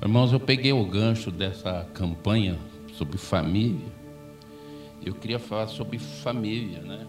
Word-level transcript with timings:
Irmãos, 0.00 0.32
eu 0.32 0.38
peguei 0.38 0.72
o 0.72 0.84
gancho 0.84 1.28
dessa 1.28 1.84
campanha 1.92 2.56
sobre 2.92 3.18
família. 3.18 3.92
Eu 5.04 5.12
queria 5.12 5.40
falar 5.40 5.66
sobre 5.66 5.98
família, 5.98 6.80
né? 6.82 7.04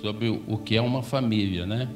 Sobre 0.00 0.28
o 0.46 0.58
que 0.58 0.76
é 0.76 0.80
uma 0.80 1.02
família, 1.02 1.66
né? 1.66 1.88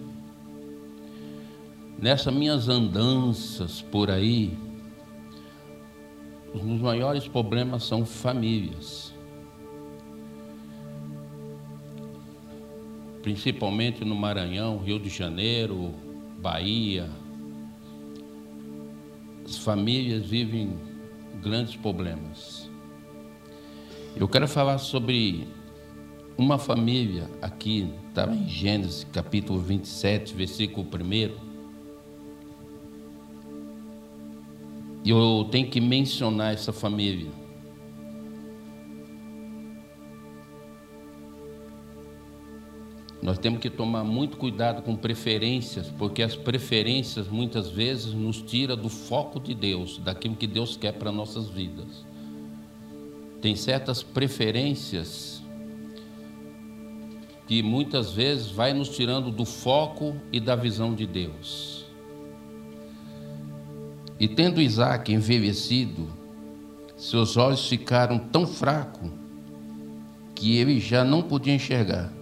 Nessas 2.00 2.34
minhas 2.34 2.68
andanças 2.68 3.80
por 3.80 4.10
aí, 4.10 4.58
os 6.52 6.62
maiores 6.80 7.28
problemas 7.28 7.84
são 7.84 8.04
famílias. 8.04 9.14
Principalmente 13.22 14.04
no 14.04 14.16
Maranhão, 14.16 14.78
Rio 14.78 14.98
de 14.98 15.08
Janeiro, 15.08 15.94
Bahia, 16.40 17.08
as 19.52 19.58
famílias 19.58 20.24
vivem 20.24 20.78
grandes 21.42 21.76
problemas. 21.76 22.70
Eu 24.16 24.26
quero 24.26 24.48
falar 24.48 24.78
sobre 24.78 25.46
uma 26.38 26.58
família 26.58 27.28
aqui, 27.42 27.92
está 28.08 28.26
em 28.32 28.48
Gênesis 28.48 29.06
capítulo 29.12 29.60
27, 29.60 30.32
versículo 30.32 30.86
1. 30.86 31.52
E 35.04 35.10
eu 35.10 35.46
tenho 35.50 35.68
que 35.68 35.82
mencionar 35.82 36.54
essa 36.54 36.72
família. 36.72 37.30
Nós 43.22 43.38
temos 43.38 43.60
que 43.60 43.70
tomar 43.70 44.02
muito 44.02 44.36
cuidado 44.36 44.82
com 44.82 44.96
preferências, 44.96 45.88
porque 45.96 46.24
as 46.24 46.34
preferências 46.34 47.28
muitas 47.28 47.70
vezes 47.70 48.12
nos 48.12 48.42
tira 48.42 48.74
do 48.74 48.88
foco 48.88 49.38
de 49.38 49.54
Deus, 49.54 49.98
daquilo 49.98 50.34
que 50.34 50.46
Deus 50.48 50.76
quer 50.76 50.90
para 50.94 51.12
nossas 51.12 51.48
vidas. 51.48 52.04
Tem 53.40 53.54
certas 53.54 54.02
preferências 54.02 55.40
que 57.46 57.62
muitas 57.62 58.12
vezes 58.12 58.50
vai 58.50 58.72
nos 58.72 58.88
tirando 58.88 59.30
do 59.30 59.44
foco 59.44 60.16
e 60.32 60.40
da 60.40 60.56
visão 60.56 60.92
de 60.92 61.06
Deus. 61.06 61.86
E 64.18 64.26
tendo 64.26 64.60
Isaac 64.60 65.12
envelhecido, 65.12 66.08
seus 66.96 67.36
olhos 67.36 67.68
ficaram 67.68 68.18
tão 68.18 68.48
fracos 68.48 69.10
que 70.34 70.56
ele 70.56 70.80
já 70.80 71.04
não 71.04 71.22
podia 71.22 71.54
enxergar. 71.54 72.21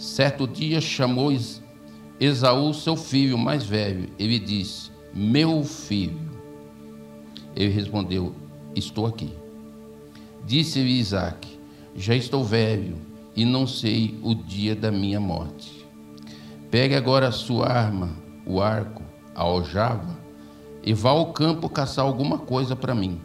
Certo 0.00 0.48
dia 0.48 0.80
chamou 0.80 1.30
Esaú, 2.18 2.72
seu 2.72 2.96
filho 2.96 3.36
mais 3.36 3.66
velho. 3.66 4.08
Ele 4.18 4.38
disse: 4.38 4.90
Meu 5.12 5.62
filho. 5.62 6.18
Ele 7.54 7.70
respondeu: 7.70 8.34
Estou 8.74 9.04
aqui. 9.06 9.30
Disse-lhe 10.46 10.98
Isaac: 10.98 11.46
Já 11.94 12.14
estou 12.14 12.42
velho 12.42 12.96
e 13.36 13.44
não 13.44 13.66
sei 13.66 14.18
o 14.22 14.34
dia 14.34 14.74
da 14.74 14.90
minha 14.90 15.20
morte. 15.20 15.86
Pegue 16.70 16.94
agora 16.94 17.28
a 17.28 17.32
sua 17.32 17.68
arma, 17.68 18.16
o 18.46 18.58
arco, 18.58 19.02
a 19.34 19.42
aljava, 19.42 20.18
e 20.82 20.94
vá 20.94 21.10
ao 21.10 21.30
campo 21.34 21.68
caçar 21.68 22.06
alguma 22.06 22.38
coisa 22.38 22.74
para 22.74 22.94
mim. 22.94 23.20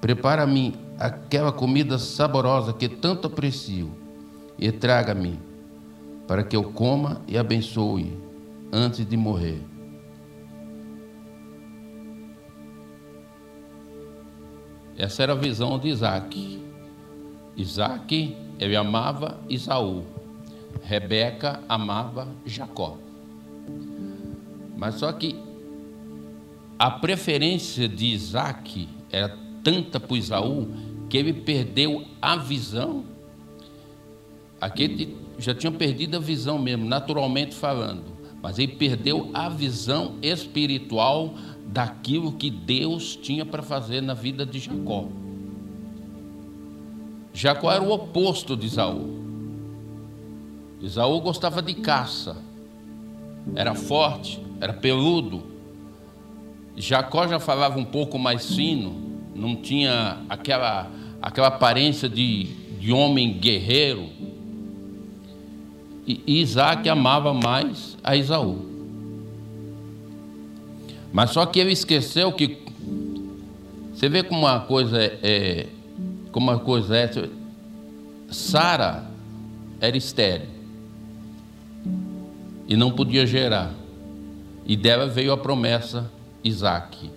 Prepara-me 0.00 0.74
aquela 0.98 1.52
comida 1.52 1.98
saborosa 1.98 2.72
que 2.72 2.88
tanto 2.88 3.26
aprecio 3.26 3.90
e 4.58 4.72
traga-me 4.72 5.38
para 6.26 6.42
que 6.42 6.56
eu 6.56 6.64
coma 6.72 7.22
e 7.28 7.36
abençoe 7.36 8.16
antes 8.72 9.06
de 9.06 9.16
morrer. 9.16 9.60
Essa 14.96 15.24
era 15.24 15.32
a 15.32 15.36
visão 15.36 15.78
de 15.78 15.88
Isaac. 15.88 16.62
Isaac, 17.56 18.36
ele 18.58 18.76
amava 18.76 19.40
Isaú. 19.48 20.04
Rebeca 20.82 21.62
amava 21.68 22.28
Jacó. 22.44 22.98
Mas 24.76 24.96
só 24.96 25.12
que 25.12 25.36
a 26.78 26.90
preferência 26.90 27.88
de 27.88 28.06
Isaac 28.06 28.88
era 29.10 29.36
tanta 29.62 29.98
por 29.98 30.16
Isaú 30.16 30.68
que 31.08 31.16
ele 31.16 31.32
perdeu 31.32 32.04
a 32.20 32.36
visão. 32.36 33.04
Aquele 34.60 35.16
já 35.38 35.54
tinha 35.54 35.72
perdido 35.72 36.16
a 36.16 36.20
visão 36.20 36.58
mesmo, 36.58 36.84
naturalmente 36.84 37.54
falando, 37.54 38.04
mas 38.42 38.58
ele 38.58 38.72
perdeu 38.72 39.30
a 39.34 39.48
visão 39.48 40.14
espiritual 40.22 41.34
daquilo 41.66 42.32
que 42.32 42.50
Deus 42.50 43.16
tinha 43.16 43.44
para 43.44 43.62
fazer 43.62 44.00
na 44.00 44.14
vida 44.14 44.44
de 44.46 44.58
Jacó. 44.58 45.08
Jacó 47.32 47.72
era 47.72 47.82
o 47.82 47.90
oposto 47.90 48.56
de 48.56 48.66
Isaú. 48.66 49.24
Isaú 50.80 51.20
gostava 51.20 51.60
de 51.62 51.74
caça, 51.74 52.36
era 53.56 53.74
forte, 53.74 54.40
era 54.60 54.72
peludo. 54.72 55.42
Jacó 56.76 57.26
já 57.26 57.40
falava 57.40 57.78
um 57.78 57.84
pouco 57.84 58.18
mais 58.18 58.54
fino, 58.54 58.94
não 59.34 59.56
tinha 59.56 60.18
aquela, 60.28 60.90
aquela 61.20 61.48
aparência 61.48 62.08
de, 62.08 62.44
de 62.78 62.92
homem 62.92 63.38
guerreiro 63.38 64.08
e 66.06 66.40
Isaac 66.40 66.88
amava 66.88 67.32
mais 67.32 67.96
a 68.04 68.14
Isaú. 68.14 68.58
Mas 71.12 71.30
só 71.30 71.46
que 71.46 71.58
ele 71.58 71.72
esqueceu 71.72 72.32
que. 72.32 72.58
Você 73.94 74.08
vê 74.08 74.22
como 74.22 74.40
uma 74.40 74.60
coisa 74.60 75.00
é. 75.00 75.18
é 75.22 75.66
como 76.30 76.50
uma 76.50 76.58
coisa 76.58 76.96
é. 76.96 77.10
Sara 78.30 79.04
era 79.80 79.96
estéril. 79.96 80.48
E 82.66 82.76
não 82.76 82.90
podia 82.90 83.26
gerar. 83.26 83.72
E 84.66 84.76
dela 84.76 85.06
veio 85.06 85.32
a 85.32 85.36
promessa 85.36 86.10
Isaac. 86.42 87.10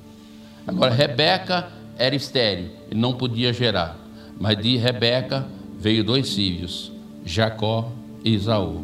Agora, 0.66 0.94
Rebeca 0.94 1.72
era 1.98 2.16
estéril 2.16 2.70
e 2.92 2.96
não 2.96 3.14
podia 3.14 3.52
gerar. 3.52 3.98
Mas 4.40 4.58
de 4.62 4.78
Rebeca 4.78 5.48
veio 5.80 6.04
dois 6.04 6.34
filhos, 6.36 6.92
Jacó 7.26 7.92
Isaú. 8.24 8.84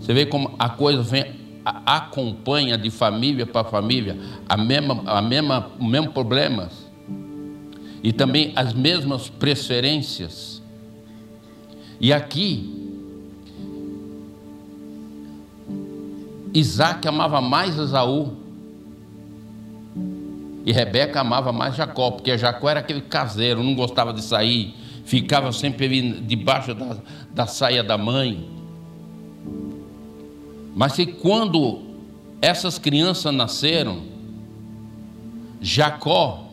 Você 0.00 0.12
vê 0.12 0.26
como 0.26 0.54
a 0.58 0.68
coisa 0.68 1.02
vem, 1.02 1.34
acompanha 1.64 2.78
de 2.78 2.90
família 2.90 3.46
para 3.46 3.68
família 3.68 4.16
a 4.48 4.56
mesma, 4.56 5.02
a 5.06 5.20
mesma, 5.20 5.70
o 5.78 5.84
mesmo 5.84 6.12
problemas 6.12 6.88
e 8.02 8.12
também 8.12 8.52
as 8.56 8.72
mesmas 8.72 9.28
preferências. 9.28 10.62
E 12.00 12.12
aqui 12.12 12.74
Isaac 16.54 17.06
amava 17.06 17.40
mais 17.40 17.76
Esaú 17.76 18.32
e 20.64 20.72
Rebeca 20.72 21.20
amava 21.20 21.52
mais 21.52 21.74
Jacó, 21.74 22.10
porque 22.10 22.36
Jacó 22.36 22.68
era 22.68 22.80
aquele 22.80 23.00
caseiro, 23.00 23.62
não 23.62 23.74
gostava 23.74 24.12
de 24.12 24.22
sair, 24.22 24.74
ficava 25.08 25.50
sempre 25.52 26.20
debaixo 26.20 26.74
da, 26.74 26.98
da 27.32 27.46
saia 27.46 27.82
da 27.82 27.96
mãe. 27.96 28.46
Mas 30.76 30.92
que 30.92 31.06
quando 31.06 31.80
essas 32.42 32.78
crianças 32.78 33.32
nasceram, 33.32 34.02
Jacó 35.62 36.44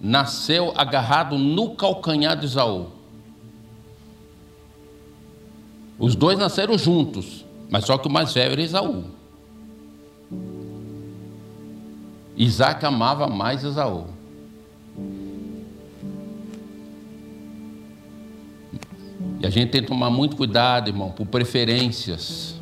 nasceu 0.00 0.72
agarrado 0.76 1.38
no 1.38 1.76
calcanhar 1.76 2.36
de 2.36 2.46
Isaú. 2.46 2.88
Os 5.96 6.16
dois 6.16 6.36
nasceram 6.36 6.76
juntos, 6.76 7.44
mas 7.70 7.84
só 7.84 7.96
que 7.96 8.08
o 8.08 8.10
mais 8.10 8.34
velho 8.34 8.52
era 8.52 8.60
Isaú. 8.60 9.04
Isaac 12.36 12.84
amava 12.84 13.28
mais 13.28 13.62
Esaú. 13.62 14.06
E 19.40 19.46
a 19.46 19.50
gente 19.50 19.70
tem 19.70 19.80
que 19.80 19.88
tomar 19.88 20.10
muito 20.10 20.36
cuidado, 20.36 20.88
irmão, 20.88 21.10
por 21.10 21.26
preferências. 21.26 22.54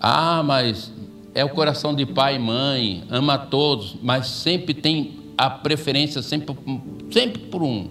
Ah, 0.00 0.42
mas 0.42 0.92
é 1.34 1.44
o 1.44 1.48
coração 1.50 1.94
de 1.94 2.04
pai 2.04 2.34
e 2.34 2.38
mãe, 2.38 3.04
ama 3.08 3.34
a 3.34 3.38
todos, 3.38 3.94
mas 4.02 4.26
sempre 4.26 4.74
tem 4.74 5.20
a 5.38 5.48
preferência 5.48 6.20
sempre, 6.20 6.56
sempre 7.10 7.42
por 7.42 7.62
um. 7.62 7.88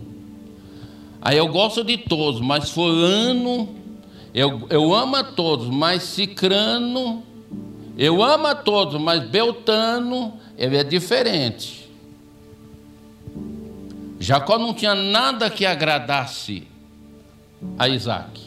Aí 1.22 1.38
eu 1.38 1.48
gosto 1.48 1.84
de 1.84 1.98
todos, 1.98 2.42
mas 2.42 2.70
fulano, 2.72 3.70
eu, 4.34 4.68
eu 4.70 4.94
amo 4.94 5.16
a 5.16 5.24
todos, 5.24 5.70
mas 5.70 6.04
cicrano, 6.04 7.24
eu 7.98 8.22
amo 8.22 8.48
a 8.48 8.56
todos, 8.56 9.00
mas 9.00 9.24
beltano, 9.24 10.34
ele 10.58 10.76
é 10.76 10.84
diferente. 10.84 11.81
Jacó 14.22 14.60
não 14.60 14.72
tinha 14.72 14.94
nada 14.94 15.50
que 15.50 15.66
agradasse 15.66 16.68
a 17.76 17.90
Isaac. 17.90 18.40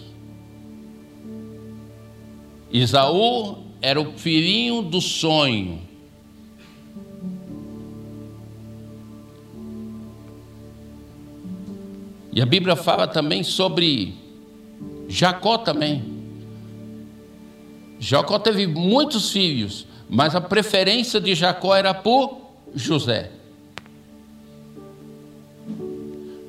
Isaú 2.71 3.65
era 3.83 4.01
o 4.01 4.13
filhinho 4.17 4.83
do 4.83 5.01
sonho. 5.01 5.83
E 12.33 12.41
a 12.41 12.47
Bíblia 12.47 12.77
fala 12.77 13.09
também 13.09 13.43
sobre 13.43 14.15
Jacó 15.09 15.59
também. 15.59 16.05
Jacó 17.99 18.39
teve 18.39 18.69
muitos 18.69 19.33
filhos, 19.33 19.89
mas 20.09 20.37
a 20.37 20.41
preferência 20.41 21.21
de 21.21 21.35
Jacó 21.35 21.75
era 21.75 21.93
por 21.93 22.43
José. 22.77 23.33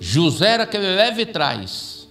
José 0.07 0.50
era 0.50 0.63
aquele 0.66 0.96
leve 0.96 1.25
trás. 1.25 2.07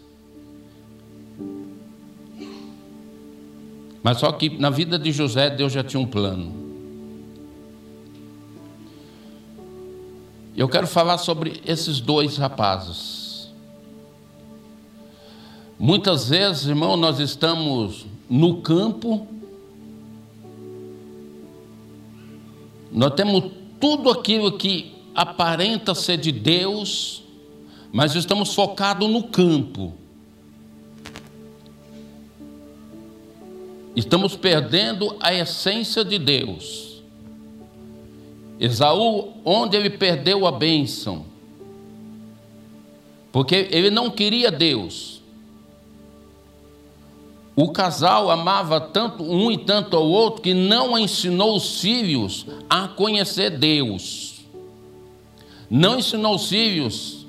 Mas 4.03 4.19
só 4.19 4.33
que 4.33 4.51
na 4.59 4.69
vida 4.69 4.99
de 4.99 5.13
José, 5.13 5.49
Deus 5.49 5.73
já 5.73 5.85
tinha 5.85 6.01
um 6.01 6.07
plano. 6.07 6.53
Eu 10.57 10.69
quero 10.69 10.89
falar 10.89 11.19
sobre 11.19 11.63
esses 11.65 12.01
dois 12.01 12.37
rapazes. 12.37 13.53
Muitas 15.79 16.29
vezes, 16.29 16.67
irmão, 16.67 16.97
nós 16.97 17.21
estamos 17.21 18.07
no 18.29 18.61
campo, 18.61 19.25
nós 22.91 23.15
temos 23.15 23.53
tudo 23.79 24.11
aquilo 24.11 24.59
que 24.59 24.93
aparenta 25.15 25.95
ser 25.95 26.17
de 26.17 26.33
Deus, 26.33 27.24
mas 27.95 28.17
estamos 28.17 28.53
focados 28.53 29.09
no 29.09 29.23
campo. 29.23 29.95
Estamos 33.95 34.35
perdendo 34.35 35.17
a 35.21 35.33
essência 35.33 36.05
de 36.05 36.19
Deus. 36.19 37.05
Esaú, 38.59 39.35
onde 39.45 39.77
ele 39.77 39.91
perdeu 39.91 40.45
a 40.45 40.51
bênção, 40.51 41.25
porque 43.31 43.69
ele 43.71 43.91
não 43.91 44.11
queria 44.11 44.51
Deus. 44.51 45.23
O 47.55 47.71
casal 47.71 48.29
amava 48.29 48.81
tanto 48.81 49.23
um 49.23 49.53
e 49.53 49.59
tanto 49.59 49.97
ao 49.97 50.05
outro 50.05 50.43
que 50.43 50.53
não 50.53 50.99
ensinou 50.99 51.55
os 51.55 51.81
filhos 51.81 52.45
a 52.69 52.89
conhecer 52.89 53.51
Deus. 53.51 54.41
Não 55.71 56.01
ensinou 56.01 56.35
os 56.35 56.49
filhos 56.49 57.24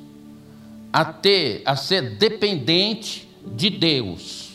a 0.95 1.03
ter, 1.03 1.61
a 1.65 1.75
ser 1.75 2.11
dependente 2.11 3.27
de 3.45 3.69
Deus. 3.69 4.51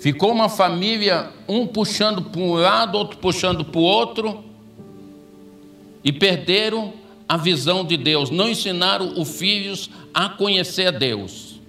Ficou 0.00 0.32
uma 0.32 0.48
família, 0.48 1.30
um 1.48 1.68
puxando 1.68 2.20
para 2.20 2.40
um 2.40 2.54
lado, 2.54 2.98
outro 2.98 3.18
puxando 3.18 3.64
para 3.64 3.78
o 3.78 3.84
outro, 3.84 4.42
e 6.02 6.10
perderam 6.10 6.94
a 7.28 7.36
visão 7.36 7.84
de 7.84 7.96
Deus, 7.96 8.28
não 8.28 8.48
ensinaram 8.48 9.20
os 9.20 9.38
filhos 9.38 9.88
a 10.12 10.28
conhecer 10.28 10.88
a 10.88 10.90
Deus. 10.90 11.60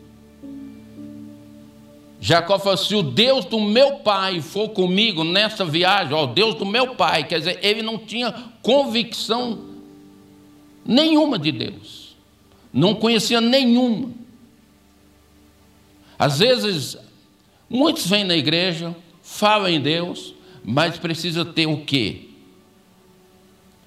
Jacó 2.19 2.57
falou: 2.57 2.77
se 2.77 2.95
o 2.95 3.03
Deus 3.03 3.45
do 3.45 3.59
meu 3.59 3.97
pai 3.97 4.41
for 4.41 4.69
comigo 4.69 5.23
nessa 5.23 5.63
viagem, 5.63 6.15
ó, 6.15 6.23
o 6.23 6.33
Deus 6.33 6.55
do 6.55 6.65
meu 6.65 6.95
pai, 6.95 7.25
quer 7.25 7.37
dizer, 7.37 7.59
ele 7.61 7.83
não 7.83 7.99
tinha 7.99 8.33
convicção 8.63 9.65
nenhuma 10.83 11.37
de 11.37 11.51
Deus 11.51 12.02
não 12.73 12.95
conhecia 12.95 13.39
nenhuma. 13.39 14.09
Às 16.17 16.39
vezes, 16.39 16.97
muitos 17.69 18.07
vêm 18.07 18.23
na 18.23 18.35
igreja, 18.35 18.95
falam 19.21 19.69
em 19.69 19.79
Deus, 19.79 20.33
mas 20.63 20.97
precisa 20.97 21.45
ter 21.45 21.67
o 21.67 21.85
quê? 21.85 22.29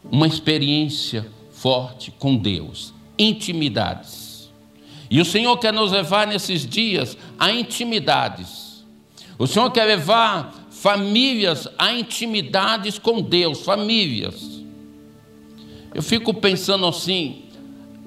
Uma 0.05 0.29
experiência 0.29 1.27
forte 1.51 2.13
com 2.13 2.37
Deus, 2.37 2.95
intimidades. 3.19 4.49
E 5.11 5.21
o 5.21 5.25
Senhor 5.25 5.57
quer 5.59 5.73
nos 5.73 5.93
levar 5.93 6.27
nesses 6.27 6.67
dias 6.67 7.17
a 7.39 7.51
intimidades. 7.51 8.85
O 9.39 9.47
Senhor 9.47 9.71
quer 9.71 9.85
levar 9.85 10.67
famílias 10.71 11.67
a 11.79 11.93
intimidades 11.93 12.99
com 12.99 13.21
Deus, 13.21 13.63
famílias. 13.63 14.63
Eu 15.95 16.03
fico 16.03 16.35
pensando 16.35 16.87
assim, 16.87 17.46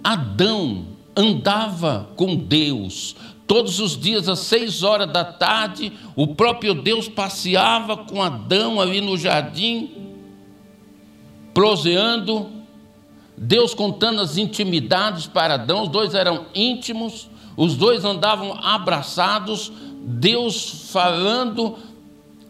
Adão 0.03 0.85
andava 1.15 2.09
com 2.15 2.35
Deus. 2.35 3.15
Todos 3.45 3.79
os 3.79 3.97
dias, 3.97 4.29
às 4.29 4.39
seis 4.39 4.83
horas 4.83 5.11
da 5.11 5.23
tarde, 5.23 5.91
o 6.15 6.27
próprio 6.27 6.73
Deus 6.75 7.07
passeava 7.07 7.97
com 7.97 8.21
Adão 8.21 8.79
ali 8.79 9.01
no 9.01 9.17
jardim, 9.17 9.89
proseando, 11.53 12.47
Deus 13.35 13.73
contando 13.73 14.21
as 14.21 14.37
intimidades 14.37 15.25
para 15.25 15.55
Adão, 15.55 15.83
os 15.83 15.89
dois 15.89 16.13
eram 16.13 16.45
íntimos, 16.53 17.27
os 17.57 17.75
dois 17.75 18.05
andavam 18.05 18.53
abraçados, 18.53 19.71
Deus 20.01 20.91
falando 20.91 21.75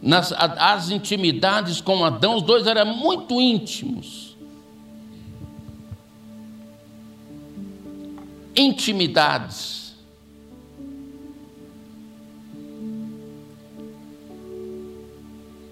nas 0.01 0.31
as 0.33 0.89
intimidades 0.89 1.81
com 1.81 2.03
Adão, 2.03 2.35
os 2.35 2.43
dois 2.43 2.67
eram 2.67 2.85
muito 2.95 3.39
íntimos. 3.39 4.28
Intimidades. 8.55 9.95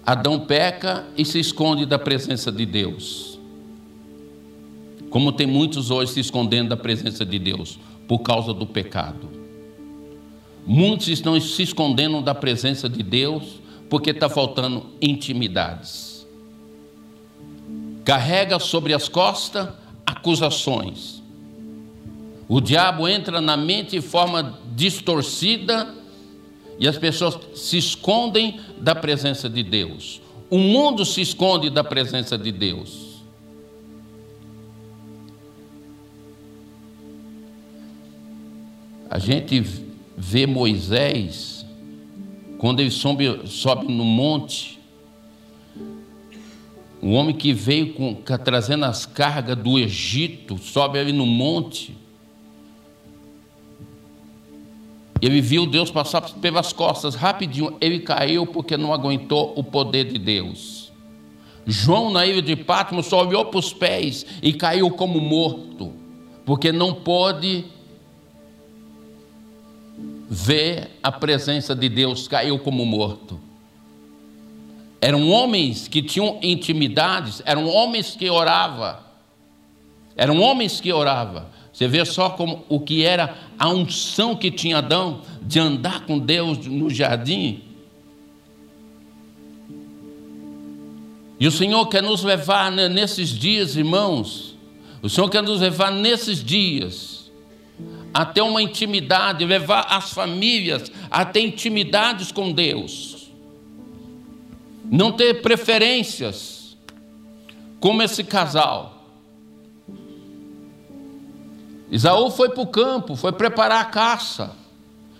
Adão 0.04 0.40
peca 0.40 1.06
e 1.16 1.24
se 1.24 1.38
esconde 1.38 1.84
da 1.84 1.98
presença 1.98 2.50
de 2.50 2.64
Deus. 2.64 3.38
Como 5.10 5.32
tem 5.32 5.46
muitos 5.46 5.90
hoje 5.90 6.12
se 6.12 6.20
escondendo 6.20 6.70
da 6.70 6.76
presença 6.76 7.26
de 7.26 7.38
Deus 7.38 7.78
por 8.06 8.20
causa 8.20 8.54
do 8.54 8.66
pecado. 8.66 9.28
Muitos 10.66 11.08
estão 11.08 11.38
se 11.40 11.62
escondendo 11.62 12.22
da 12.22 12.34
presença 12.34 12.88
de 12.88 13.02
Deus 13.02 13.60
porque 13.88 14.10
está 14.10 14.28
faltando 14.28 14.86
intimidades. 15.00 16.26
Carrega 18.04 18.58
sobre 18.58 18.94
as 18.94 19.08
costas 19.08 19.68
acusações 20.06 21.17
o 22.48 22.62
diabo 22.62 23.06
entra 23.06 23.42
na 23.42 23.58
mente 23.58 23.90
de 23.90 24.00
forma 24.00 24.58
distorcida 24.74 25.94
e 26.78 26.88
as 26.88 26.96
pessoas 26.96 27.38
se 27.54 27.76
escondem 27.76 28.58
da 28.78 28.94
presença 28.94 29.50
de 29.50 29.62
Deus. 29.62 30.22
O 30.48 30.56
mundo 30.56 31.04
se 31.04 31.20
esconde 31.20 31.68
da 31.68 31.84
presença 31.84 32.38
de 32.38 32.50
Deus. 32.50 33.08
A 39.10 39.18
gente 39.18 39.62
vê 40.16 40.46
Moisés, 40.46 41.66
quando 42.56 42.80
ele 42.80 42.90
sobe, 42.90 43.46
sobe 43.46 43.92
no 43.92 44.04
monte, 44.04 44.78
um 47.02 47.14
homem 47.14 47.34
que 47.34 47.52
veio 47.52 47.92
com, 47.92 48.14
trazendo 48.14 48.84
as 48.86 49.04
cargas 49.04 49.56
do 49.56 49.78
Egito, 49.78 50.56
sobe 50.58 50.98
ali 50.98 51.12
no 51.12 51.26
monte, 51.26 51.96
Ele 55.20 55.40
viu 55.40 55.66
Deus 55.66 55.90
passar 55.90 56.22
pelas 56.22 56.72
costas 56.72 57.14
rapidinho, 57.14 57.76
ele 57.80 58.00
caiu 58.00 58.46
porque 58.46 58.76
não 58.76 58.92
aguentou 58.92 59.52
o 59.56 59.64
poder 59.64 60.04
de 60.04 60.18
Deus. 60.18 60.92
João, 61.66 62.10
na 62.10 62.24
ilha 62.24 62.40
de 62.40 62.56
Patmos, 62.56 63.06
só 63.06 63.26
olhou 63.26 63.44
para 63.46 63.58
os 63.58 63.72
pés 63.72 64.24
e 64.42 64.52
caiu 64.52 64.90
como 64.90 65.20
morto, 65.20 65.92
porque 66.46 66.72
não 66.72 66.94
pôde 66.94 67.66
ver 70.30 70.90
a 71.02 71.10
presença 71.10 71.74
de 71.74 71.88
Deus, 71.88 72.28
caiu 72.28 72.58
como 72.58 72.86
morto. 72.86 73.40
Eram 75.00 75.30
homens 75.30 75.88
que 75.88 76.02
tinham 76.02 76.38
intimidades, 76.42 77.42
eram 77.44 77.66
homens 77.68 78.16
que 78.16 78.30
oravam, 78.30 78.96
eram 80.16 80.40
homens 80.40 80.80
que 80.80 80.92
oravam, 80.92 81.46
você 81.78 81.86
vê 81.86 82.04
só 82.04 82.30
como 82.30 82.64
o 82.68 82.80
que 82.80 83.04
era 83.04 83.38
a 83.56 83.68
unção 83.68 84.34
que 84.34 84.50
tinha 84.50 84.78
Adão 84.78 85.22
de 85.40 85.60
andar 85.60 86.06
com 86.06 86.18
Deus 86.18 86.66
no 86.66 86.90
jardim. 86.90 87.62
E 91.38 91.46
o 91.46 91.52
Senhor 91.52 91.86
quer 91.86 92.02
nos 92.02 92.24
levar 92.24 92.72
nesses 92.72 93.28
dias, 93.28 93.76
irmãos. 93.76 94.56
O 95.00 95.08
Senhor 95.08 95.30
quer 95.30 95.40
nos 95.40 95.60
levar 95.60 95.92
nesses 95.92 96.42
dias 96.42 97.30
a 98.12 98.26
ter 98.26 98.40
uma 98.40 98.60
intimidade, 98.60 99.44
levar 99.44 99.86
as 99.88 100.12
famílias 100.12 100.90
a 101.08 101.24
ter 101.24 101.42
intimidades 101.42 102.32
com 102.32 102.50
Deus. 102.50 103.30
Não 104.84 105.12
ter 105.12 105.42
preferências, 105.42 106.76
como 107.78 108.02
esse 108.02 108.24
casal. 108.24 108.97
Isaú 111.90 112.30
foi 112.30 112.50
para 112.50 112.62
o 112.62 112.66
campo, 112.66 113.16
foi 113.16 113.32
preparar 113.32 113.80
a 113.80 113.86
caça, 113.86 114.52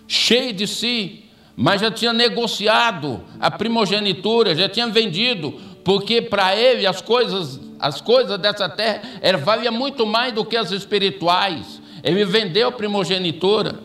cheio 0.07 0.53
de 0.53 0.67
si, 0.67 1.25
mas 1.57 1.81
já 1.81 1.91
tinha 1.91 2.13
negociado 2.13 3.21
a 3.41 3.51
primogenitura, 3.51 4.55
já 4.55 4.69
tinha 4.69 4.87
vendido, 4.87 5.53
porque 5.83 6.21
para 6.21 6.55
ele 6.55 6.87
as 6.87 7.01
coisas, 7.01 7.59
as 7.81 8.01
coisas 8.01 8.39
dessa 8.39 8.69
terra 8.69 9.03
era, 9.21 9.39
valia 9.39 9.71
muito 9.71 10.07
mais 10.07 10.33
do 10.33 10.45
que 10.45 10.57
as 10.57 10.71
espirituais. 10.71 11.81
Ele 12.05 12.25
vendeu 12.25 12.69
a 12.69 12.73
primogenitura. 12.73 13.81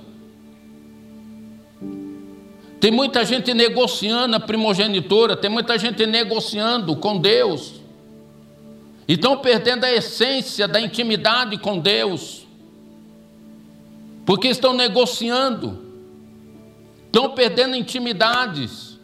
Tem 2.79 2.91
muita 2.91 3.23
gente 3.23 3.53
negociando 3.53 4.35
a 4.35 4.39
primogenitura, 4.39 5.37
tem 5.37 5.49
muita 5.49 5.77
gente 5.79 6.05
negociando 6.05 6.95
com 6.97 7.17
Deus. 7.17 7.81
E 9.07 9.13
estão 9.13 9.37
perdendo 9.37 9.85
a 9.85 9.91
essência 9.91 10.67
da 10.67 10.79
intimidade 10.79 11.57
com 11.57 11.79
Deus. 11.79 12.42
Porque 14.25 14.47
estão 14.47 14.73
negociando. 14.73 15.81
Estão 17.05 17.31
perdendo 17.31 17.75
intimidades. 17.75 18.99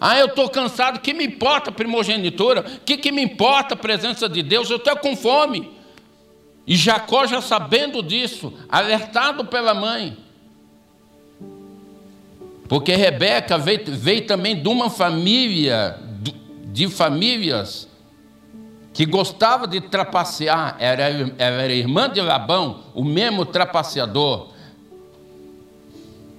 Ah, 0.00 0.18
eu 0.18 0.26
estou 0.26 0.48
cansado, 0.48 1.00
que 1.00 1.14
me 1.14 1.24
importa 1.24 1.72
primogenitura? 1.72 2.60
O 2.60 2.80
que, 2.80 2.96
que 2.96 3.10
me 3.10 3.22
importa 3.22 3.74
a 3.74 3.78
presença 3.78 4.28
de 4.28 4.42
Deus? 4.42 4.70
Eu 4.70 4.76
estou 4.76 4.96
com 4.96 5.16
fome. 5.16 5.70
E 6.66 6.76
Jacó, 6.76 7.26
já 7.26 7.40
sabendo 7.40 8.02
disso, 8.02 8.52
alertado 8.68 9.44
pela 9.44 9.72
mãe, 9.72 10.16
porque 12.68 12.94
Rebeca 12.94 13.56
veio, 13.56 13.84
veio 13.86 14.26
também 14.26 14.60
de 14.60 14.68
uma 14.68 14.90
família, 14.90 15.98
de 16.72 16.88
famílias, 16.88 17.85
que 18.96 19.04
gostava 19.04 19.68
de 19.68 19.80
trapacear, 19.80 20.74
era, 20.80 21.04
era 21.36 21.72
irmã 21.72 22.08
de 22.08 22.20
Labão, 22.20 22.84
o 22.94 23.04
mesmo 23.04 23.44
trapaceador. 23.44 24.48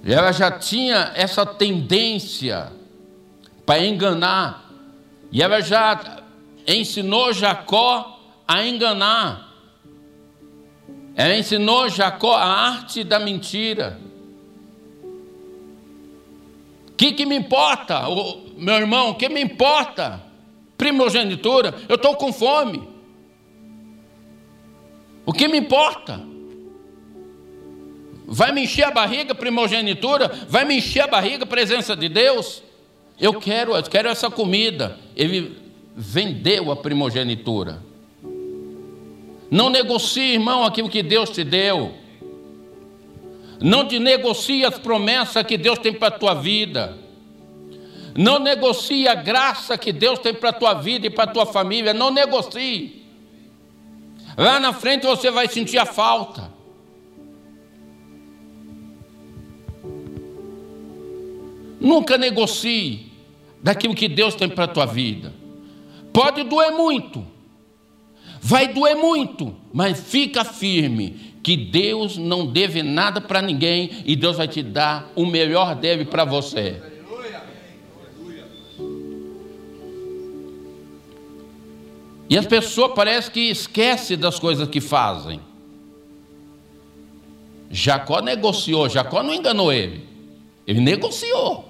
Ela 0.04 0.32
já 0.32 0.50
tinha 0.50 1.12
essa 1.14 1.46
tendência 1.46 2.72
para 3.64 3.82
enganar, 3.86 4.70
e 5.30 5.40
ela 5.40 5.60
já 5.62 6.20
ensinou 6.66 7.32
Jacó 7.32 8.20
a 8.46 8.66
enganar. 8.66 9.54
Ela 11.14 11.36
ensinou 11.36 11.88
Jacó 11.88 12.34
a 12.34 12.44
arte 12.44 13.04
da 13.04 13.18
mentira 13.18 13.98
que, 16.98 17.12
que 17.12 17.24
me 17.24 17.36
importa, 17.36 18.02
meu 18.56 18.74
irmão? 18.74 19.10
O 19.10 19.14
que 19.14 19.28
me 19.28 19.40
importa? 19.40 20.20
Primogenitura, 20.78 21.74
eu 21.88 21.96
estou 21.96 22.14
com 22.14 22.32
fome. 22.32 22.88
O 25.26 25.32
que 25.32 25.48
me 25.48 25.58
importa? 25.58 26.24
Vai 28.24 28.52
me 28.52 28.62
encher 28.62 28.84
a 28.84 28.90
barriga 28.90 29.34
primogenitura? 29.34 30.30
Vai 30.48 30.64
me 30.64 30.76
encher 30.76 31.00
a 31.00 31.06
barriga 31.08 31.44
presença 31.44 31.96
de 31.96 32.08
Deus? 32.08 32.62
Eu 33.20 33.34
quero, 33.34 33.74
eu 33.74 33.82
quero 33.82 34.08
essa 34.08 34.30
comida. 34.30 34.96
Ele 35.16 35.56
vendeu 35.96 36.70
a 36.70 36.76
primogenitura. 36.76 37.82
Não 39.50 39.70
negocie, 39.70 40.34
irmão, 40.34 40.62
aquilo 40.62 40.88
que 40.88 41.02
Deus 41.02 41.30
te 41.30 41.42
deu. 41.42 41.92
Não 43.60 43.88
te 43.88 43.98
negocie 43.98 44.64
as 44.64 44.78
promessas 44.78 45.42
que 45.44 45.58
Deus 45.58 45.78
tem 45.78 45.92
para 45.92 46.08
a 46.08 46.18
tua 46.18 46.34
vida. 46.34 46.96
Não 48.18 48.40
negocie 48.40 49.06
a 49.06 49.14
graça 49.14 49.78
que 49.78 49.92
Deus 49.92 50.18
tem 50.18 50.34
para 50.34 50.48
a 50.50 50.52
tua 50.52 50.74
vida 50.74 51.06
e 51.06 51.10
para 51.10 51.22
a 51.22 51.32
tua 51.32 51.46
família. 51.46 51.94
Não 51.94 52.10
negocie. 52.10 53.06
Lá 54.36 54.58
na 54.58 54.72
frente 54.72 55.06
você 55.06 55.30
vai 55.30 55.46
sentir 55.46 55.78
a 55.78 55.86
falta. 55.86 56.50
Nunca 61.80 62.18
negocie 62.18 63.06
daquilo 63.62 63.94
que 63.94 64.08
Deus 64.08 64.34
tem 64.34 64.48
para 64.48 64.64
a 64.64 64.68
tua 64.68 64.84
vida. 64.84 65.32
Pode 66.12 66.42
doer 66.42 66.72
muito, 66.72 67.24
vai 68.40 68.66
doer 68.66 68.96
muito, 68.96 69.54
mas 69.72 70.00
fica 70.00 70.44
firme 70.44 71.36
que 71.40 71.56
Deus 71.56 72.16
não 72.16 72.44
deve 72.44 72.82
nada 72.82 73.20
para 73.20 73.40
ninguém 73.40 74.02
e 74.04 74.16
Deus 74.16 74.38
vai 74.38 74.48
te 74.48 74.60
dar 74.60 75.12
o 75.14 75.24
melhor 75.24 75.76
dele 75.76 76.04
para 76.04 76.24
você. 76.24 76.97
E 82.28 82.36
as 82.36 82.46
pessoas 82.46 82.92
parecem 82.94 83.32
que 83.32 83.40
esquecem 83.40 84.18
das 84.18 84.38
coisas 84.38 84.68
que 84.68 84.80
fazem. 84.80 85.40
Jacó 87.70 88.20
negociou, 88.20 88.88
Jacó 88.88 89.22
não 89.22 89.34
enganou 89.34 89.72
ele. 89.72 90.06
Ele 90.66 90.80
negociou. 90.80 91.66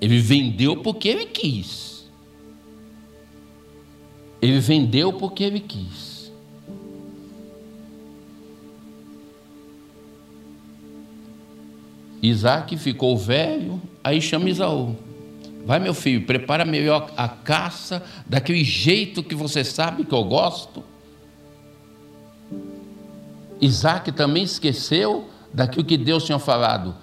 Ele 0.00 0.18
vendeu 0.18 0.76
porque 0.82 1.08
ele 1.08 1.26
quis. 1.26 2.06
Ele 4.40 4.60
vendeu 4.60 5.12
porque 5.12 5.44
ele 5.44 5.60
quis. 5.60 6.30
Isaac 12.22 12.76
ficou 12.76 13.16
velho, 13.16 13.80
aí 14.02 14.20
chama 14.20 14.50
Isaú. 14.50 14.96
Vai, 15.66 15.80
meu 15.80 15.92
filho, 15.92 16.24
prepara 16.24 16.64
melhor 16.64 17.10
a 17.16 17.26
caça, 17.26 18.00
daquele 18.24 18.62
jeito 18.62 19.20
que 19.20 19.34
você 19.34 19.64
sabe 19.64 20.04
que 20.04 20.14
eu 20.14 20.22
gosto. 20.22 20.84
Isaac 23.60 24.12
também 24.12 24.44
esqueceu 24.44 25.28
daquilo 25.52 25.84
que 25.84 25.96
Deus 25.96 26.22
tinha 26.22 26.38
falado, 26.38 26.94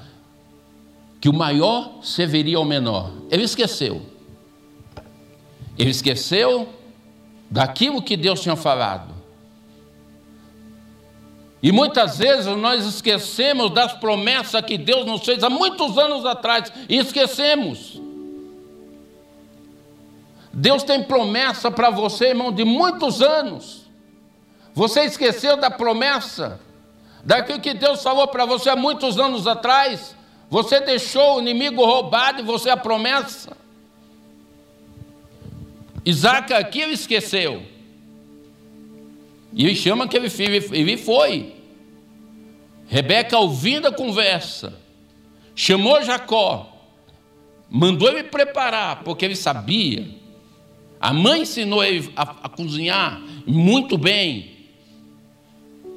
que 1.20 1.27
o 1.27 1.34
maior 1.34 2.00
serviria 2.01 2.55
ao 2.55 2.63
menor. 2.63 3.12
Ele 3.29 3.43
esqueceu. 3.43 4.01
Ele 5.77 5.89
esqueceu 5.89 6.70
daquilo 7.51 8.01
que 8.01 8.15
Deus 8.15 8.39
tinha 8.39 8.55
falado. 8.55 9.13
E 11.62 11.70
muitas 11.70 12.17
vezes 12.17 12.46
nós 12.55 12.86
esquecemos 12.86 13.72
das 13.72 13.91
promessas 13.91 14.62
que 14.62 14.77
Deus 14.77 15.05
nos 15.05 15.25
fez 15.25 15.43
há 15.43 15.50
muitos 15.50 15.98
anos 15.98 16.25
atrás 16.25 16.72
e 16.88 16.98
esquecemos. 16.98 18.01
Deus 20.54 20.84
tem 20.84 21.02
promessa 21.02 21.72
para 21.72 21.90
você, 21.90 22.28
irmão, 22.28 22.52
de 22.52 22.64
muitos 22.64 23.24
anos. 23.24 23.90
Você 24.76 25.02
esqueceu 25.02 25.58
da 25.58 25.72
promessa, 25.72 26.60
daquilo 27.24 27.60
que 27.60 27.74
Deus 27.74 28.04
falou 28.04 28.28
para 28.28 28.46
você 28.46 28.70
há 28.70 28.76
muitos 28.76 29.18
anos 29.18 29.48
atrás. 29.48 30.16
Você 30.52 30.80
deixou 30.80 31.38
o 31.38 31.42
inimigo 31.42 31.84
roubado 31.84 32.42
e 32.42 32.46
você 32.46 32.70
a 32.70 32.78
promessa. 32.78 33.58
Isaac 36.06 36.54
aqui 36.54 36.82
ele 36.82 36.94
esqueceu. 36.94 37.64
E 39.52 39.66
ele 39.66 39.76
chama 39.76 40.06
aquele 40.06 40.30
filho, 40.30 40.54
ele 40.72 40.98
foi. 40.98 41.56
Rebeca, 42.88 43.38
ouvindo 43.40 43.88
a 43.88 43.92
conversa, 43.92 44.74
chamou 45.56 46.04
Jacó, 46.04 46.72
mandou 47.70 48.10
ele 48.10 48.24
preparar, 48.24 49.04
porque 49.04 49.26
ele 49.26 49.36
sabia. 49.36 50.23
A 51.04 51.12
mãe 51.12 51.42
ensinou 51.42 51.84
ele 51.84 52.10
a, 52.16 52.22
a 52.22 52.48
cozinhar 52.48 53.22
muito 53.46 53.98
bem. 53.98 54.54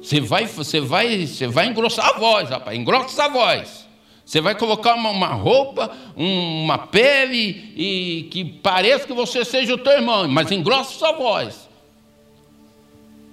Você 0.01 0.19
vai, 0.19 0.45
você 0.45 0.81
vai, 0.81 1.25
você 1.25 1.47
vai 1.47 1.67
engrossar 1.67 2.09
a 2.09 2.19
voz, 2.19 2.49
rapaz, 2.49 2.77
engrossa 2.77 3.23
a 3.23 3.29
voz. 3.29 3.87
Você 4.25 4.41
vai 4.41 4.53
colocar 4.53 4.95
uma, 4.95 5.11
uma, 5.11 5.27
roupa, 5.27 5.95
uma 6.13 6.77
pele 6.77 7.71
e 7.77 8.27
que 8.29 8.43
pareça 8.43 9.07
que 9.07 9.13
você 9.13 9.45
seja 9.45 9.75
o 9.75 9.77
teu 9.77 9.93
irmão, 9.93 10.27
mas 10.27 10.51
engrossa 10.51 10.99
sua 10.99 11.13
voz. 11.13 11.69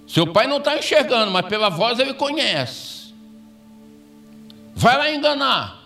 Seu 0.07 0.29
pai 0.29 0.47
não 0.47 0.59
está 0.59 0.79
enxergando, 0.79 1.33
mas 1.33 1.45
pela 1.47 1.71
voz 1.71 1.99
ele 1.99 2.15
conhece. 2.15 3.13
Vai 4.77 4.97
lá 4.97 5.11
enganar. 5.11 5.84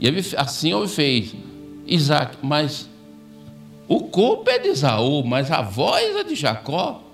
E 0.00 0.06
ele, 0.06 0.20
assim 0.38 0.72
ele 0.72 0.88
fez. 0.88 1.34
Isaac, 1.86 2.38
mas 2.42 2.88
o 3.86 4.04
corpo 4.04 4.48
é 4.48 4.58
de 4.58 4.68
Isaú, 4.68 5.22
mas 5.22 5.50
a 5.50 5.60
voz 5.60 6.16
é 6.16 6.24
de 6.24 6.34
Jacó. 6.34 7.04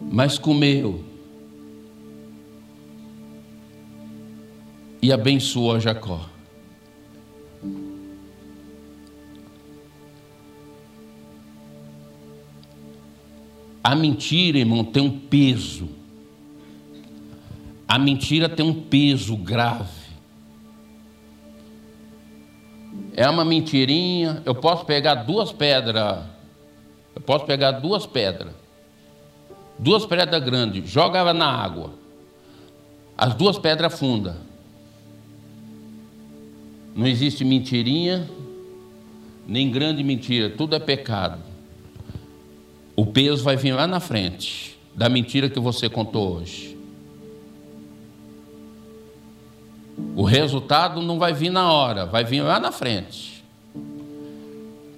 Mas 0.00 0.38
comeu. 0.38 1.04
E 5.02 5.12
abençoou 5.12 5.78
Jacó. 5.78 6.26
A 13.82 13.94
mentira, 13.94 14.58
irmão, 14.58 14.84
tem 14.84 15.02
um 15.02 15.18
peso. 15.18 15.88
A 17.88 17.98
mentira 17.98 18.48
tem 18.48 18.64
um 18.64 18.82
peso 18.82 19.36
grave. 19.36 19.99
É 23.16 23.28
uma 23.28 23.44
mentirinha. 23.44 24.42
Eu 24.44 24.54
posso 24.54 24.84
pegar 24.84 25.14
duas 25.14 25.52
pedras. 25.52 26.24
Eu 27.14 27.20
posso 27.22 27.44
pegar 27.44 27.72
duas 27.72 28.06
pedras. 28.06 28.52
duas 29.78 30.04
pedras 30.04 30.44
grandes, 30.44 30.88
joga 30.88 31.32
na 31.32 31.50
água. 31.50 31.90
As 33.16 33.34
duas 33.34 33.58
pedras 33.58 33.98
fundas. 33.98 34.36
Não 36.94 37.06
existe 37.06 37.44
mentirinha, 37.44 38.28
nem 39.46 39.70
grande 39.70 40.02
mentira, 40.02 40.50
tudo 40.50 40.74
é 40.74 40.78
pecado. 40.78 41.38
O 42.96 43.06
peso 43.06 43.42
vai 43.42 43.56
vir 43.56 43.72
lá 43.72 43.86
na 43.86 44.00
frente 44.00 44.78
da 44.94 45.08
mentira 45.08 45.48
que 45.48 45.58
você 45.58 45.88
contou 45.88 46.36
hoje. 46.36 46.69
O 50.16 50.22
resultado 50.22 51.00
não 51.00 51.18
vai 51.18 51.32
vir 51.32 51.50
na 51.50 51.72
hora, 51.72 52.06
vai 52.06 52.24
vir 52.24 52.42
lá 52.42 52.60
na 52.60 52.72
frente. 52.72 53.42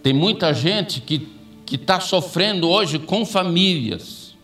Tem 0.02 0.12
muita 0.12 0.52
gente 0.52 1.00
que 1.00 1.28
está 1.70 2.00
sofrendo 2.00 2.68
hoje 2.68 2.98
com 2.98 3.24
famílias, 3.24 4.34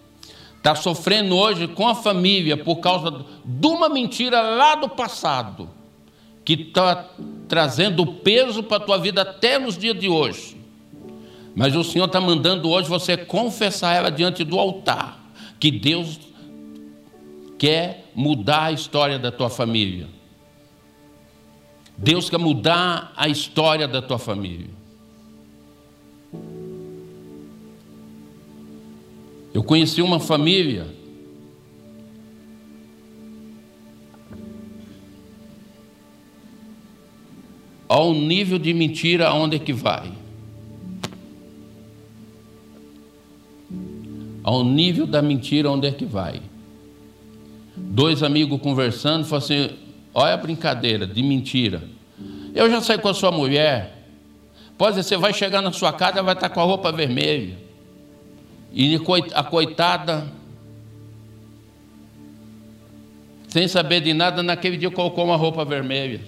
está 0.56 0.74
sofrendo 0.74 1.36
hoje 1.36 1.66
com 1.66 1.88
a 1.88 1.94
família 1.94 2.56
por 2.56 2.76
causa 2.76 3.24
de 3.44 3.66
uma 3.66 3.88
mentira 3.88 4.40
lá 4.40 4.76
do 4.76 4.88
passado, 4.88 5.68
que 6.44 6.52
está 6.52 7.10
trazendo 7.48 8.06
peso 8.06 8.62
para 8.62 8.76
a 8.76 8.80
tua 8.80 8.98
vida 8.98 9.22
até 9.22 9.58
nos 9.58 9.76
dias 9.76 9.98
de 9.98 10.08
hoje. 10.08 10.56
Mas 11.54 11.74
o 11.74 11.82
Senhor 11.82 12.06
está 12.06 12.20
mandando 12.20 12.68
hoje 12.70 12.88
você 12.88 13.16
confessar 13.16 13.94
ela 13.94 14.10
diante 14.10 14.44
do 14.44 14.58
altar, 14.58 15.20
que 15.58 15.72
Deus 15.72 16.20
quer 17.58 18.12
mudar 18.14 18.66
a 18.66 18.72
história 18.72 19.18
da 19.18 19.32
tua 19.32 19.50
família. 19.50 20.06
Deus 21.98 22.30
quer 22.30 22.38
mudar 22.38 23.12
a 23.16 23.28
história 23.28 23.88
da 23.88 24.00
tua 24.00 24.20
família. 24.20 24.70
Eu 29.52 29.64
conheci 29.64 30.00
uma 30.00 30.20
família 30.20 30.86
ao 37.88 38.14
nível 38.14 38.60
de 38.60 38.72
mentira 38.72 39.26
aonde 39.26 39.56
é 39.56 39.58
que 39.58 39.72
vai. 39.72 40.12
Ao 44.44 44.62
nível 44.62 45.04
da 45.04 45.20
mentira 45.20 45.68
onde 45.68 45.88
é 45.88 45.90
que 45.90 46.04
vai. 46.04 46.40
Dois 47.76 48.22
amigos 48.22 48.60
conversando, 48.60 49.24
falaram 49.24 49.44
assim, 49.44 49.87
olha 50.18 50.34
a 50.34 50.36
brincadeira 50.36 51.06
de 51.06 51.22
mentira. 51.22 51.82
Eu 52.54 52.68
já 52.68 52.80
saí 52.80 52.98
com 52.98 53.08
a 53.08 53.14
sua 53.14 53.30
mulher. 53.30 53.96
Pode 54.76 54.96
ser, 54.96 55.02
você 55.02 55.16
vai 55.16 55.32
chegar 55.32 55.62
na 55.62 55.72
sua 55.72 55.92
casa, 55.92 56.22
vai 56.22 56.34
estar 56.34 56.48
com 56.48 56.60
a 56.60 56.64
roupa 56.64 56.90
vermelha. 56.90 57.56
E 58.72 58.98
a 59.34 59.44
coitada, 59.44 60.26
sem 63.48 63.68
saber 63.68 64.00
de 64.00 64.12
nada, 64.12 64.42
naquele 64.42 64.76
dia 64.76 64.90
colocou 64.90 65.24
uma 65.24 65.36
roupa 65.36 65.64
vermelha. 65.64 66.20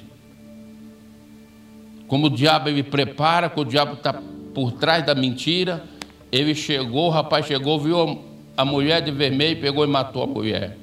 Como 2.07 2.27
o 2.27 2.31
diabo 2.31 2.69
ele 2.69 2.83
prepara, 2.83 3.51
que 3.51 3.61
o 3.61 3.65
diabo 3.65 3.95
está 3.95 4.21
por 4.55 4.73
trás 4.73 5.05
da 5.05 5.15
mentira, 5.15 5.85
ele 6.31 6.55
chegou, 6.55 7.07
o 7.07 7.11
rapaz 7.11 7.47
chegou, 7.47 7.79
viu 7.79 8.25
a 8.57 8.65
mulher 8.65 9.03
de 9.03 9.11
vermelho, 9.11 9.61
pegou 9.61 9.85
e 9.85 9.89
matou 9.89 10.23
a 10.23 10.27
mulher. 10.27 10.80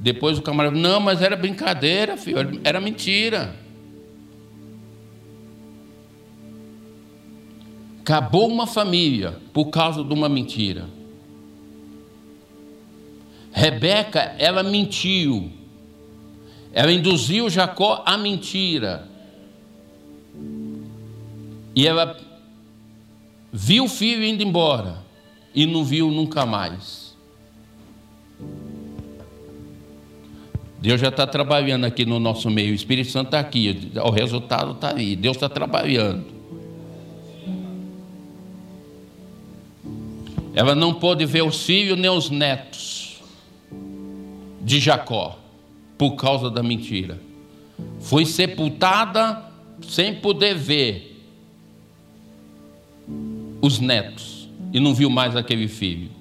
Depois 0.00 0.38
o 0.38 0.42
camarada, 0.42 0.76
não, 0.76 0.98
mas 0.98 1.20
era 1.20 1.36
brincadeira, 1.36 2.16
filho, 2.16 2.58
era 2.64 2.80
mentira. 2.80 3.54
Acabou 8.00 8.48
uma 8.48 8.66
família 8.66 9.36
por 9.52 9.66
causa 9.66 10.02
de 10.02 10.12
uma 10.12 10.26
mentira. 10.26 10.88
Rebeca, 13.52 14.34
ela 14.38 14.62
mentiu. 14.62 15.52
Ela 16.72 16.92
induziu 16.92 17.50
Jacó 17.50 18.02
à 18.06 18.16
mentira. 18.16 19.06
E 21.76 21.86
ela 21.86 22.18
viu 23.52 23.84
o 23.84 23.88
filho 23.88 24.24
indo 24.24 24.42
embora 24.42 25.04
e 25.54 25.66
não 25.66 25.84
viu 25.84 26.10
nunca 26.10 26.46
mais. 26.46 27.09
Deus 30.80 31.00
já 31.00 31.08
está 31.08 31.26
trabalhando 31.26 31.84
aqui 31.84 32.06
no 32.06 32.18
nosso 32.18 32.48
meio, 32.50 32.72
o 32.72 32.74
Espírito 32.74 33.10
Santo 33.10 33.26
está 33.26 33.38
aqui, 33.38 33.90
o 34.02 34.10
resultado 34.10 34.72
está 34.72 34.96
aí, 34.96 35.14
Deus 35.14 35.36
está 35.36 35.48
trabalhando. 35.48 36.24
Ela 40.54 40.74
não 40.74 40.94
pôde 40.94 41.26
ver 41.26 41.42
os 41.42 41.62
filhos 41.62 41.98
nem 41.98 42.10
os 42.10 42.30
netos 42.30 43.20
de 44.62 44.80
Jacó, 44.80 45.38
por 45.98 46.16
causa 46.16 46.50
da 46.50 46.62
mentira. 46.62 47.20
Foi 48.00 48.24
sepultada 48.24 49.44
sem 49.86 50.14
poder 50.14 50.54
ver 50.54 51.22
os 53.60 53.78
netos 53.78 54.48
e 54.72 54.80
não 54.80 54.94
viu 54.94 55.10
mais 55.10 55.36
aquele 55.36 55.68
filho. 55.68 56.19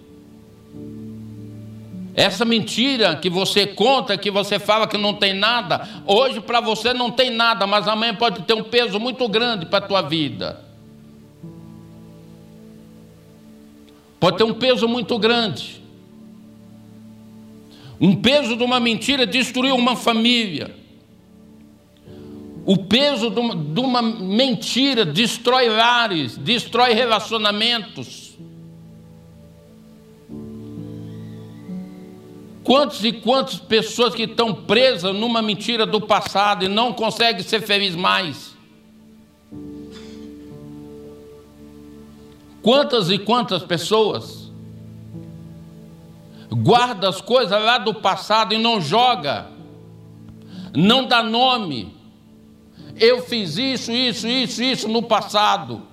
Essa 2.19 2.43
mentira 2.43 3.15
que 3.15 3.29
você 3.29 3.65
conta, 3.65 4.17
que 4.17 4.29
você 4.29 4.59
fala 4.59 4.85
que 4.85 4.97
não 4.97 5.13
tem 5.13 5.31
nada, 5.31 5.87
hoje 6.05 6.41
para 6.41 6.59
você 6.59 6.93
não 6.93 7.09
tem 7.09 7.29
nada, 7.29 7.65
mas 7.65 7.87
amanhã 7.87 8.13
pode 8.13 8.41
ter 8.41 8.53
um 8.53 8.61
peso 8.61 8.99
muito 8.99 9.25
grande 9.29 9.65
para 9.65 9.79
a 9.79 9.87
tua 9.87 10.01
vida. 10.01 10.61
Pode 14.19 14.35
ter 14.35 14.43
um 14.43 14.53
peso 14.53 14.85
muito 14.85 15.17
grande. 15.17 15.81
Um 18.01 18.13
peso 18.17 18.57
de 18.57 18.65
uma 18.65 18.81
mentira 18.81 19.25
destruiu 19.25 19.77
uma 19.77 19.95
família. 19.95 20.75
O 22.65 22.75
peso 22.75 23.29
de 23.29 23.39
uma, 23.39 23.55
de 23.55 23.79
uma 23.79 24.01
mentira 24.01 25.05
destrói 25.05 25.69
lares, 25.69 26.37
destrói 26.37 26.93
relacionamentos. 26.93 28.28
Quantos 32.63 33.03
e 33.03 33.11
quantas 33.11 33.55
pessoas 33.55 34.13
que 34.13 34.23
estão 34.23 34.53
presas 34.53 35.15
numa 35.15 35.41
mentira 35.41 35.85
do 35.85 36.01
passado 36.01 36.65
e 36.65 36.67
não 36.67 36.93
conseguem 36.93 37.43
ser 37.43 37.61
felizes 37.61 37.95
mais? 37.95 38.55
Quantas 42.61 43.09
e 43.09 43.17
quantas 43.17 43.63
pessoas 43.63 44.51
guarda 46.49 47.07
as 47.07 47.21
coisas 47.21 47.51
lá 47.51 47.77
do 47.77 47.93
passado 47.93 48.53
e 48.53 48.57
não 48.57 48.81
joga, 48.81 49.47
não 50.75 51.05
dá 51.05 51.23
nome, 51.23 51.95
eu 52.97 53.21
fiz 53.21 53.57
isso, 53.57 53.91
isso, 53.91 54.27
isso, 54.27 54.61
isso 54.61 54.87
no 54.87 55.01
passado. 55.01 55.83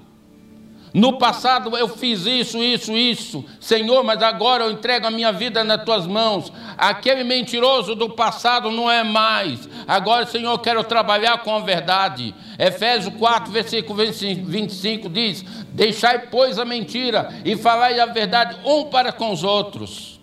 No 0.96 1.18
passado 1.18 1.76
eu 1.76 1.88
fiz 1.88 2.24
isso, 2.24 2.56
isso, 2.56 2.90
isso. 2.96 3.44
Senhor, 3.60 4.02
mas 4.02 4.22
agora 4.22 4.64
eu 4.64 4.70
entrego 4.70 5.06
a 5.06 5.10
minha 5.10 5.30
vida 5.30 5.62
nas 5.62 5.84
tuas 5.84 6.06
mãos. 6.06 6.50
Aquele 6.78 7.22
mentiroso 7.22 7.94
do 7.94 8.08
passado 8.08 8.70
não 8.70 8.90
é 8.90 9.04
mais. 9.04 9.68
Agora, 9.86 10.24
Senhor, 10.24 10.58
quero 10.58 10.82
trabalhar 10.82 11.42
com 11.42 11.54
a 11.54 11.58
verdade. 11.58 12.34
Efésios 12.58 13.14
4, 13.14 13.52
versículo 13.52 13.98
25 13.98 15.10
diz: 15.10 15.42
Deixai, 15.68 16.30
pois, 16.30 16.58
a 16.58 16.64
mentira 16.64 17.28
e 17.44 17.58
falai 17.58 18.00
a 18.00 18.06
verdade 18.06 18.56
um 18.64 18.84
para 18.84 19.12
com 19.12 19.30
os 19.30 19.44
outros. 19.44 20.18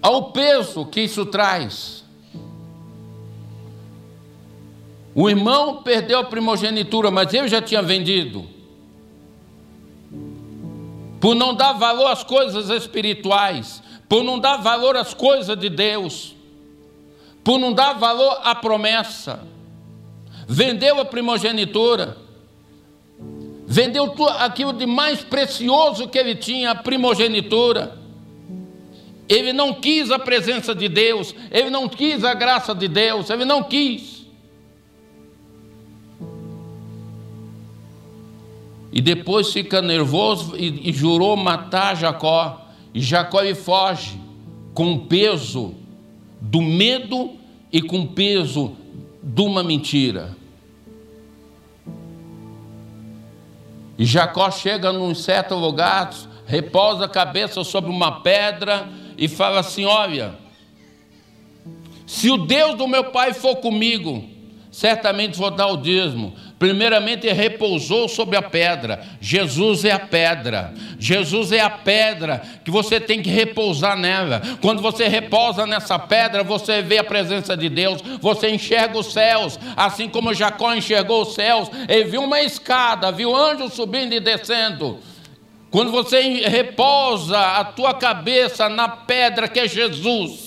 Ao 0.00 0.30
peso 0.30 0.86
que 0.86 1.00
isso 1.00 1.26
traz. 1.26 1.95
O 5.18 5.30
irmão 5.30 5.82
perdeu 5.82 6.18
a 6.18 6.24
primogenitura, 6.24 7.10
mas 7.10 7.32
ele 7.32 7.48
já 7.48 7.62
tinha 7.62 7.80
vendido. 7.80 8.46
Por 11.18 11.34
não 11.34 11.54
dar 11.54 11.72
valor 11.72 12.08
às 12.08 12.22
coisas 12.22 12.68
espirituais, 12.68 13.82
por 14.06 14.22
não 14.22 14.38
dar 14.38 14.58
valor 14.58 14.94
às 14.94 15.14
coisas 15.14 15.58
de 15.58 15.70
Deus, 15.70 16.36
por 17.42 17.58
não 17.58 17.72
dar 17.72 17.94
valor 17.94 18.40
à 18.44 18.54
promessa. 18.54 19.40
Vendeu 20.46 21.00
a 21.00 21.04
primogenitura, 21.06 22.18
vendeu 23.66 24.14
aquilo 24.38 24.74
de 24.74 24.84
mais 24.84 25.24
precioso 25.24 26.08
que 26.08 26.18
ele 26.18 26.34
tinha, 26.34 26.72
a 26.72 26.74
primogenitura. 26.74 27.98
Ele 29.26 29.54
não 29.54 29.72
quis 29.72 30.10
a 30.10 30.18
presença 30.18 30.74
de 30.74 30.90
Deus, 30.90 31.34
ele 31.50 31.70
não 31.70 31.88
quis 31.88 32.22
a 32.22 32.34
graça 32.34 32.74
de 32.74 32.86
Deus, 32.86 33.30
ele 33.30 33.46
não 33.46 33.62
quis. 33.62 34.15
E 38.92 39.00
depois 39.00 39.52
fica 39.52 39.82
nervoso 39.82 40.56
e, 40.56 40.88
e 40.88 40.92
jurou 40.92 41.36
matar 41.36 41.96
Jacó. 41.96 42.66
E 42.94 43.00
Jacó 43.00 43.42
ele 43.42 43.54
foge 43.54 44.18
com 44.72 44.92
o 44.92 45.00
peso 45.06 45.74
do 46.40 46.60
medo 46.60 47.32
e 47.72 47.82
com 47.82 48.00
o 48.00 48.08
peso 48.08 48.76
de 49.22 49.42
uma 49.42 49.62
mentira. 49.62 50.36
E 53.98 54.04
Jacó 54.04 54.50
chega 54.50 54.92
num 54.92 55.14
certo 55.14 55.54
lugar, 55.54 56.12
repousa 56.46 57.06
a 57.06 57.08
cabeça 57.08 57.64
sobre 57.64 57.90
uma 57.90 58.20
pedra 58.20 58.88
e 59.16 59.26
fala 59.26 59.60
assim: 59.60 59.84
Olha, 59.84 60.34
se 62.06 62.30
o 62.30 62.36
Deus 62.36 62.76
do 62.76 62.86
meu 62.86 63.04
pai 63.04 63.32
for 63.32 63.56
comigo, 63.56 64.24
certamente 64.70 65.38
vou 65.38 65.50
dar 65.50 65.68
o 65.68 65.78
dízimo. 65.78 66.34
Primeiramente, 66.58 67.30
repousou 67.30 68.08
sobre 68.08 68.36
a 68.36 68.42
pedra. 68.42 69.04
Jesus 69.20 69.84
é 69.84 69.92
a 69.92 69.98
pedra. 69.98 70.72
Jesus 70.98 71.52
é 71.52 71.60
a 71.60 71.68
pedra 71.68 72.40
que 72.64 72.70
você 72.70 72.98
tem 72.98 73.20
que 73.20 73.28
repousar 73.28 73.96
nela. 73.96 74.40
Quando 74.62 74.80
você 74.80 75.06
repousa 75.06 75.66
nessa 75.66 75.98
pedra, 75.98 76.42
você 76.42 76.80
vê 76.80 76.96
a 76.96 77.04
presença 77.04 77.54
de 77.54 77.68
Deus, 77.68 78.00
você 78.22 78.48
enxerga 78.48 78.98
os 78.98 79.12
céus, 79.12 79.58
assim 79.76 80.08
como 80.08 80.32
Jacó 80.32 80.74
enxergou 80.74 81.22
os 81.22 81.34
céus. 81.34 81.70
Ele 81.88 82.04
viu 82.04 82.22
uma 82.22 82.40
escada, 82.40 83.12
viu 83.12 83.36
anjos 83.36 83.74
subindo 83.74 84.14
e 84.14 84.20
descendo. 84.20 84.98
Quando 85.70 85.92
você 85.92 86.22
repousa 86.48 87.38
a 87.38 87.64
tua 87.64 87.92
cabeça 87.92 88.66
na 88.66 88.88
pedra 88.88 89.46
que 89.46 89.60
é 89.60 89.68
Jesus, 89.68 90.45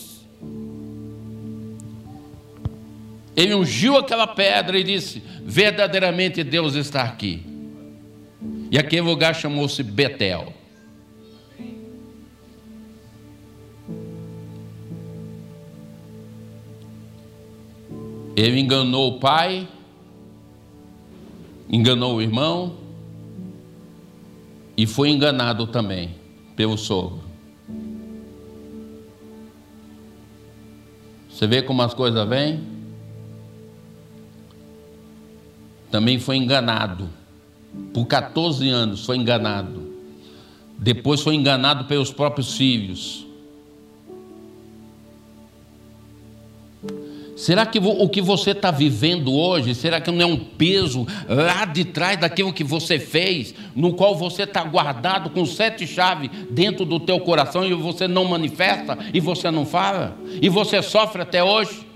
Ele 3.35 3.55
ungiu 3.55 3.97
aquela 3.97 4.27
pedra 4.27 4.77
e 4.77 4.83
disse: 4.83 5.21
Verdadeiramente 5.43 6.43
Deus 6.43 6.75
está 6.75 7.03
aqui. 7.03 7.45
E 8.71 8.77
aquele 8.77 9.01
lugar 9.01 9.33
chamou-se 9.35 9.81
Betel. 9.81 10.53
Ele 18.35 18.59
enganou 18.59 19.15
o 19.15 19.19
pai, 19.19 19.67
enganou 21.69 22.15
o 22.15 22.21
irmão 22.21 22.77
e 24.77 24.87
foi 24.87 25.09
enganado 25.09 25.67
também 25.67 26.15
pelo 26.55 26.77
sogro. 26.77 27.21
Você 31.29 31.45
vê 31.47 31.61
como 31.61 31.81
as 31.81 31.93
coisas 31.93 32.27
vêm? 32.29 32.78
Também 35.91 36.19
foi 36.19 36.37
enganado. 36.37 37.09
Por 37.93 38.05
14 38.05 38.67
anos 38.69 39.05
foi 39.05 39.17
enganado. 39.17 39.93
Depois 40.77 41.21
foi 41.21 41.35
enganado 41.35 41.85
pelos 41.85 42.11
próprios 42.11 42.55
filhos. 42.55 43.25
Será 47.39 47.65
que 47.65 47.79
o 47.79 48.09
que 48.09 48.21
você 48.21 48.51
está 48.51 48.69
vivendo 48.69 49.33
hoje, 49.33 49.73
será 49.73 50.01
que 50.01 50.11
não 50.11 50.21
é 50.21 50.25
um 50.25 50.37
peso 50.37 51.07
lá 51.25 51.63
de 51.63 51.85
trás 51.85 52.19
daquilo 52.19 52.51
que 52.51 52.65
você 52.65 52.99
fez, 52.99 53.55
no 53.73 53.93
qual 53.93 54.13
você 54.13 54.43
está 54.43 54.61
guardado 54.61 55.29
com 55.29 55.45
sete 55.45 55.87
chaves 55.87 56.29
dentro 56.51 56.83
do 56.83 56.99
teu 56.99 57.17
coração 57.21 57.65
e 57.65 57.73
você 57.73 58.09
não 58.09 58.25
manifesta 58.25 58.97
e 59.13 59.21
você 59.21 59.49
não 59.49 59.65
fala? 59.65 60.17
E 60.41 60.49
você 60.49 60.81
sofre 60.81 61.21
até 61.21 61.41
hoje? 61.41 61.88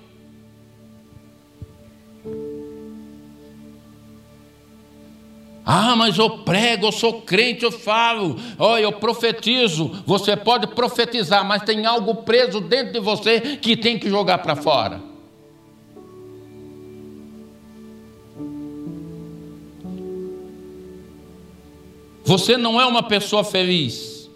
Ah, 5.66 5.96
mas 5.96 6.18
eu 6.18 6.40
prego, 6.40 6.88
eu 6.88 6.92
sou 6.92 7.22
crente, 7.22 7.64
eu 7.64 7.72
falo, 7.72 8.36
oh, 8.60 8.78
eu 8.78 8.92
profetizo. 8.92 10.04
Você 10.06 10.36
pode 10.36 10.68
profetizar, 10.68 11.46
mas 11.46 11.64
tem 11.64 11.86
algo 11.86 12.16
preso 12.16 12.60
dentro 12.60 12.94
de 12.94 13.00
você 13.00 13.40
que 13.58 13.78
tem 13.78 13.98
que 13.98 14.10
jogar 14.10 14.40
para 14.40 14.58
fora. 14.58 15.02
Você 22.26 22.58
não 22.58 22.80
é 22.80 22.86
uma 22.86 23.04
pessoa 23.04 23.44
feliz. 23.44 24.30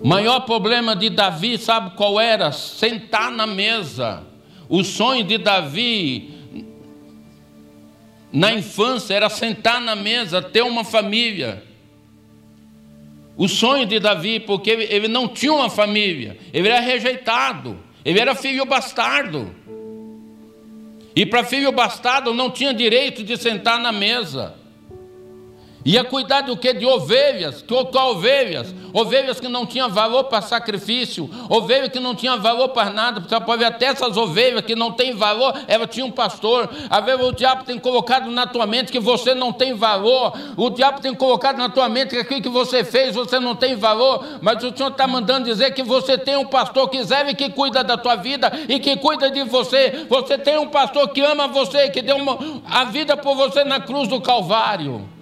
O 0.00 0.06
maior 0.06 0.40
problema 0.40 0.94
de 0.94 1.10
Davi, 1.10 1.58
sabe 1.58 1.96
qual 1.96 2.20
era? 2.20 2.52
Sentar 2.52 3.30
na 3.30 3.46
mesa. 3.46 4.22
O 4.68 4.84
sonho 4.84 5.24
de 5.24 5.38
Davi 5.38 6.37
na 8.32 8.52
infância 8.52 9.14
era 9.14 9.28
sentar 9.28 9.80
na 9.80 9.96
mesa, 9.96 10.42
ter 10.42 10.62
uma 10.62 10.84
família. 10.84 11.62
O 13.36 13.48
sonho 13.48 13.86
de 13.86 14.00
Davi, 14.00 14.40
porque 14.40 14.70
ele, 14.70 15.08
não 15.08 15.28
tinha 15.28 15.52
uma 15.52 15.70
família, 15.70 16.36
ele 16.52 16.68
era 16.68 16.80
rejeitado, 16.80 17.78
ele 18.04 18.18
era 18.18 18.34
filho 18.34 18.64
bastardo. 18.66 19.54
E 21.14 21.24
para 21.24 21.44
filho 21.44 21.72
bastardo 21.72 22.34
não 22.34 22.50
tinha 22.50 22.74
direito 22.74 23.22
de 23.24 23.36
sentar 23.36 23.78
na 23.78 23.92
mesa. 23.92 24.54
Ia 25.88 26.04
cuidar 26.04 26.42
do 26.42 26.54
que? 26.54 26.74
De 26.74 26.84
ovelhas. 26.84 27.62
Que 27.62 27.72
ovelhas? 27.72 28.74
Ovelhas 28.92 29.40
que 29.40 29.48
não 29.48 29.64
tinham 29.64 29.88
valor 29.88 30.24
para 30.24 30.42
sacrifício, 30.42 31.30
ovelhas 31.48 31.88
que 31.88 31.98
não 31.98 32.14
tinham 32.14 32.38
valor 32.38 32.68
para 32.68 32.90
nada. 32.90 33.20
Você 33.20 33.40
pode 33.40 33.60
ver 33.60 33.66
até 33.66 33.86
essas 33.86 34.14
ovelhas 34.14 34.60
que 34.66 34.76
não 34.76 34.92
têm 34.92 35.14
valor, 35.14 35.54
ela 35.66 35.86
tinha 35.86 36.04
um 36.04 36.10
pastor. 36.10 36.68
Às 36.90 37.04
vezes 37.06 37.24
o 37.24 37.32
diabo 37.32 37.64
tem 37.64 37.78
colocado 37.78 38.30
na 38.30 38.46
tua 38.46 38.66
mente 38.66 38.92
que 38.92 39.00
você 39.00 39.34
não 39.34 39.50
tem 39.50 39.72
valor. 39.72 40.34
O 40.58 40.68
diabo 40.68 41.00
tem 41.00 41.14
colocado 41.14 41.56
na 41.56 41.70
tua 41.70 41.88
mente 41.88 42.10
que 42.10 42.18
aquilo 42.18 42.42
que 42.42 42.50
você 42.50 42.84
fez 42.84 43.14
você 43.14 43.40
não 43.40 43.56
tem 43.56 43.74
valor. 43.74 44.22
Mas 44.42 44.62
o 44.62 44.76
Senhor 44.76 44.90
está 44.90 45.06
mandando 45.06 45.46
dizer 45.46 45.72
que 45.72 45.82
você 45.82 46.18
tem 46.18 46.36
um 46.36 46.44
pastor 46.44 46.90
que 46.90 47.02
serve 47.02 47.30
e 47.30 47.34
que 47.34 47.48
cuida 47.48 47.82
da 47.82 47.96
tua 47.96 48.14
vida 48.14 48.52
e 48.68 48.78
que 48.78 48.94
cuida 48.98 49.30
de 49.30 49.42
você. 49.44 50.04
Você 50.06 50.36
tem 50.36 50.58
um 50.58 50.68
pastor 50.68 51.08
que 51.08 51.22
ama 51.22 51.48
você, 51.48 51.88
que 51.88 52.02
deu 52.02 52.16
uma, 52.16 52.38
a 52.66 52.84
vida 52.84 53.16
por 53.16 53.34
você 53.34 53.64
na 53.64 53.80
cruz 53.80 54.06
do 54.06 54.20
Calvário. 54.20 55.16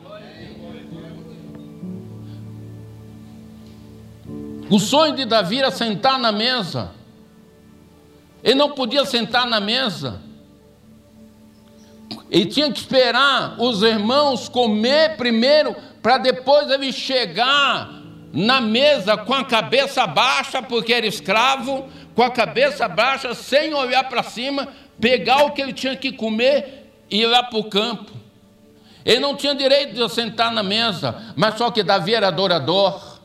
O 4.69 4.79
sonho 4.79 5.15
de 5.15 5.25
Davi 5.25 5.59
era 5.59 5.71
sentar 5.71 6.19
na 6.19 6.33
mesa. 6.33 6.91
Ele 8.43 8.57
não 8.57 8.73
podia 8.73 9.05
sentar 9.05 9.47
na 9.47 9.61
mesa. 9.61 10.21
Ele 12.31 12.47
tinha 12.47 12.71
que 12.73 12.79
esperar 12.79 13.57
os 13.61 13.83
irmãos 13.83 14.49
comer 14.49 15.17
primeiro, 15.17 15.75
para 16.03 16.19
depois 16.19 16.71
ele 16.71 16.93
chegar 16.93 17.91
na 18.33 18.61
mesa 18.61 19.17
com 19.17 19.35
a 19.35 19.45
cabeça 19.45 20.07
baixa, 20.07 20.61
porque 20.61 20.93
era 20.93 21.07
escravo, 21.07 21.89
com 22.15 22.23
a 22.23 22.31
cabeça 22.31 22.89
baixa, 22.89 23.35
sem 23.35 23.73
olhar 23.73 24.05
para 24.09 24.23
cima, 24.23 24.69
pegar 25.01 25.45
o 25.45 25.53
que 25.53 25.63
ele 25.63 25.73
tinha 25.73 25.97
que 25.97 26.13
comer 26.13 26.93
e 27.11 27.23
ir 27.23 27.27
lá 27.27 27.43
para 27.43 27.59
o 27.59 27.65
campo. 27.65 28.13
Ele 29.05 29.21
não 29.21 29.37
tinha 29.37 29.55
direito 29.55 29.95
de 29.95 30.13
sentar 30.13 30.51
na 30.51 30.63
mesa, 30.63 31.33
mas 31.37 31.57
só 31.57 31.71
que 31.71 31.83
Davi 31.83 32.15
era 32.15 32.29
adorador. 32.29 33.16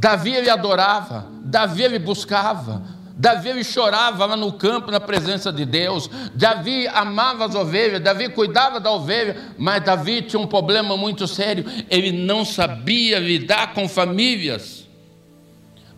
Davi 0.00 0.34
ele 0.34 0.48
adorava, 0.48 1.26
Davi 1.42 1.82
ele 1.82 1.98
buscava, 1.98 2.82
Davi 3.14 3.50
ele 3.50 3.62
chorava 3.62 4.24
lá 4.24 4.34
no 4.34 4.50
campo 4.50 4.90
na 4.90 4.98
presença 4.98 5.52
de 5.52 5.66
Deus. 5.66 6.08
Davi 6.34 6.88
amava 6.88 7.44
as 7.44 7.54
ovelhas, 7.54 8.00
Davi 8.00 8.30
cuidava 8.30 8.80
da 8.80 8.90
ovelha, 8.90 9.36
mas 9.58 9.84
Davi 9.84 10.22
tinha 10.22 10.40
um 10.40 10.46
problema 10.46 10.96
muito 10.96 11.28
sério, 11.28 11.66
ele 11.90 12.12
não 12.12 12.46
sabia 12.46 13.18
lidar 13.18 13.74
com 13.74 13.86
famílias. 13.86 14.88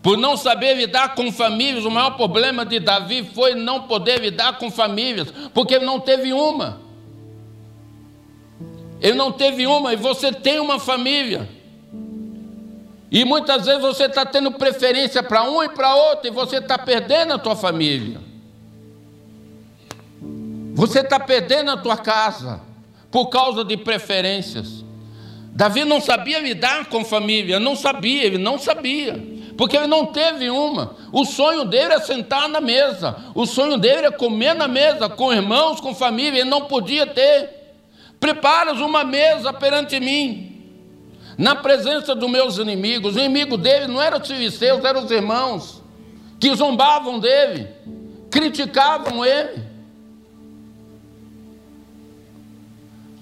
Por 0.03 0.19
não 0.19 0.37
saber 0.37 0.75
lidar 0.75 1.15
com 1.15 1.31
famílias, 1.31 1.85
o 1.85 1.91
maior 1.93 2.17
problema 2.17 2.67
de 2.67 2.81
Davi 2.81 3.31
foi 3.33 3.55
não 3.55 3.83
poder 3.83 4.21
lidar 4.21 4.59
com 4.59 4.69
famílias, 4.69 5.33
porque 5.55 5.75
ele 5.75 5.85
não 5.85 6.01
teve 6.01 6.33
uma. 6.33 6.81
Ele 9.01 9.15
não 9.15 9.31
teve 9.31 9.65
uma, 9.65 9.93
e 9.93 9.97
você 9.97 10.33
tem 10.33 10.59
uma 10.59 10.81
família. 10.81 11.62
E 13.13 13.27
muitas 13.27 13.67
vezes 13.67 13.83
você 13.83 14.05
está 14.05 14.25
tendo 14.25 14.51
preferência 14.53 15.23
para 15.23 15.43
um 15.43 15.63
e 15.63 15.69
para 15.69 15.95
outro, 15.95 16.29
e 16.29 16.31
você 16.31 16.57
está 16.57 16.79
perdendo 16.79 17.35
a 17.35 17.39
tua 17.39 17.55
família. 17.55 18.19
Você 20.73 21.01
está 21.01 21.21
perdendo 21.21 21.73
a 21.73 21.77
tua 21.77 21.99
casa 21.99 22.63
por 23.11 23.27
causa 23.27 23.63
de 23.63 23.77
preferências. 23.77 24.83
Davi 25.53 25.85
não 25.85 26.01
sabia 26.01 26.39
lidar 26.39 26.87
com 26.87 27.05
família, 27.05 27.61
não 27.61 27.77
sabia, 27.77 28.25
ele 28.25 28.39
não 28.39 28.59
sabia, 28.59 29.23
porque 29.59 29.77
ele 29.77 29.87
não 29.87 30.07
teve 30.07 30.49
uma. 30.49 30.97
O 31.13 31.27
sonho 31.27 31.67
dele 31.67 31.93
era 31.93 32.01
sentar 32.01 32.49
na 32.49 32.63
mesa, 32.63 33.15
o 33.35 33.45
sonho 33.45 33.77
dele 33.77 34.07
era 34.07 34.13
comer 34.13 34.55
na 34.55 34.67
mesa, 34.67 35.11
com 35.11 35.31
irmãos, 35.31 35.83
com 35.83 35.95
família, 35.95 36.41
ele 36.41 36.49
não 36.49 36.63
podia 36.63 37.07
ter. 37.07 37.75
Preparas 38.19 38.81
uma 38.81 39.05
mesa 39.05 39.53
perante 39.53 40.01
mim 40.01 40.52
na 41.37 41.55
presença 41.55 42.15
dos 42.15 42.31
meus 42.31 42.59
inimigos. 42.59 43.17
O 43.17 43.19
inimigo 43.19 43.57
dele 43.57 43.87
não 43.87 44.01
eram 44.01 44.21
os 44.21 44.29
filisteus, 44.29 44.85
eram 44.85 45.05
os 45.05 45.11
irmãos 45.11 45.83
que 46.39 46.55
zombavam 46.55 47.19
dele, 47.19 47.69
criticavam 48.31 49.25
ele. 49.25 49.63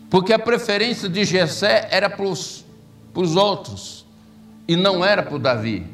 Porque 0.09 0.33
a 0.33 0.39
preferência 0.39 1.09
de 1.09 1.25
Jessé 1.25 1.87
era 1.91 2.11
para 2.11 2.25
os 2.25 2.65
outros 3.37 4.05
e 4.67 4.75
não 4.75 5.05
era 5.05 5.23
para 5.23 5.37
o 5.37 5.39
Davi. 5.39 5.87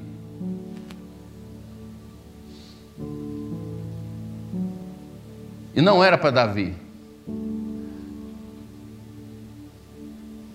E 5.74 5.82
não 5.82 6.02
era 6.02 6.16
para 6.16 6.30
Davi. 6.30 6.85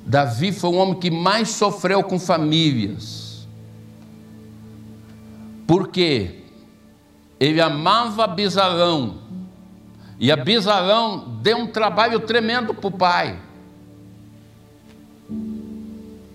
Davi 0.06 0.52
foi 0.52 0.70
o 0.72 0.76
homem 0.76 1.00
que 1.00 1.12
mais 1.12 1.50
sofreu 1.50 2.04
com 2.04 2.20
famílias. 2.20 3.48
Porque 5.68 6.42
ele 7.40 7.62
amava 7.62 8.28
Bisalão. 8.28 9.20
E 10.20 10.32
a 10.32 10.36
Bisalão 10.36 11.40
deu 11.42 11.58
um 11.58 11.68
trabalho 11.68 12.20
tremendo 12.20 12.74
para 12.74 12.88
o 12.88 12.92
pai. 12.92 13.40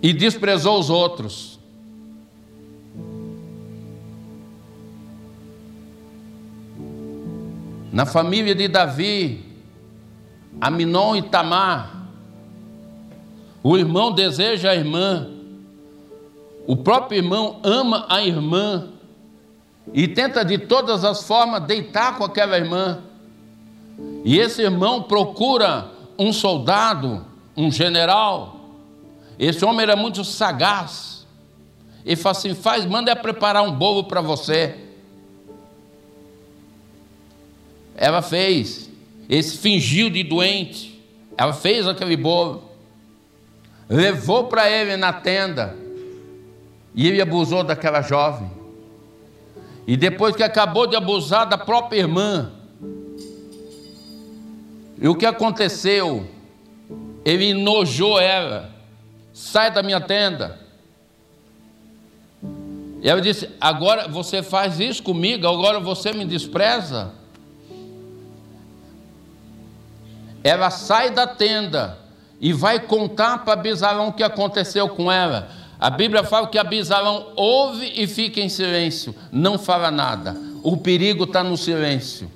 E 0.02 0.12
desprezou 0.12 0.79
os 0.79 0.90
outros. 0.90 1.57
Na 7.92 8.05
família 8.05 8.55
de 8.55 8.68
Davi, 8.68 9.44
Aminon 10.61 11.16
e 11.16 11.22
Tamar, 11.22 11.95
o 13.68 13.76
irmão 13.76 14.12
deseja 14.12 14.70
a 14.70 14.76
irmã, 14.76 15.29
o 16.68 16.76
próprio 16.76 17.18
irmão 17.18 17.59
ama 17.64 18.07
a 18.09 18.22
irmã 18.22 18.90
e 19.92 20.07
tenta 20.07 20.44
de 20.44 20.57
todas 20.57 21.02
as 21.02 21.26
formas 21.26 21.64
deitar 21.64 22.16
com 22.16 22.22
aquela 22.22 22.57
irmã. 22.57 23.02
E 24.24 24.38
esse 24.38 24.62
irmão 24.62 25.02
procura 25.02 25.90
um 26.16 26.33
soldado, 26.33 27.26
um 27.57 27.68
general. 27.68 28.55
Esse 29.37 29.64
homem 29.64 29.83
era 29.83 29.96
muito 29.96 30.22
sagaz. 30.22 31.26
Ele 32.05 32.14
fala 32.14 32.37
assim: 32.37 32.55
faz, 32.55 32.87
manda 32.87 33.16
preparar 33.16 33.64
um 33.64 33.72
bolo 33.72 34.05
para 34.05 34.20
você. 34.20 34.76
Ela 37.96 38.22
fez. 38.22 38.88
Esse 39.29 39.59
fingiu 39.59 40.09
de 40.09 40.22
doente. 40.22 41.02
Ela 41.37 41.52
fez 41.52 41.88
aquele 41.88 42.16
bolo. 42.16 42.75
Levou 43.88 44.44
para 44.44 44.70
ele 44.70 44.96
na 44.96 45.12
tenda. 45.12 45.77
E 46.94 47.07
ele 47.07 47.20
abusou 47.20 47.62
daquela 47.62 48.03
jovem. 48.03 48.51
E 49.87 49.96
depois 49.96 50.35
que 50.35 50.42
acabou 50.42 50.87
de 50.87 50.96
abusar 50.96 51.46
da 51.46 51.57
própria 51.57 51.99
irmã. 51.99 52.53
E 54.99 55.07
o 55.07 55.14
que 55.14 55.27
aconteceu? 55.27 56.27
Ele 57.25 57.51
enojou 57.51 58.18
ela. 58.20 58.70
Sai 59.33 59.70
da 59.70 59.83
minha 59.83 60.01
tenda. 60.01 60.59
E 63.03 63.09
ela 63.09 63.20
disse: 63.20 63.49
Agora 63.61 64.09
você 64.09 64.42
faz 64.42 64.81
isso 64.81 65.03
comigo, 65.03 65.46
agora 65.46 65.79
você 65.79 66.12
me 66.12 66.25
despreza. 66.25 67.12
ela 70.46 70.70
sai 70.70 71.11
da 71.11 71.27
tenda 71.27 71.99
e 72.40 72.53
vai 72.53 72.81
contar 72.81 73.44
para 73.44 73.57
Bisalão 73.57 74.09
o 74.09 74.12
que 74.12 74.22
aconteceu 74.22 74.88
com 74.88 75.11
ela. 75.11 75.49
A 75.79 75.90
Bíblia 75.90 76.25
fala 76.25 76.46
que 76.46 76.59
Abisalão 76.59 77.33
ouve 77.37 77.92
e 77.94 78.07
fica 78.07 78.40
em 78.40 78.49
silêncio, 78.49 79.14
não 79.31 79.59
fala 79.59 79.90
nada. 79.90 80.37
O 80.62 80.77
perigo 80.77 81.25
está 81.25 81.44
no 81.44 81.57
silêncio. 81.57 82.31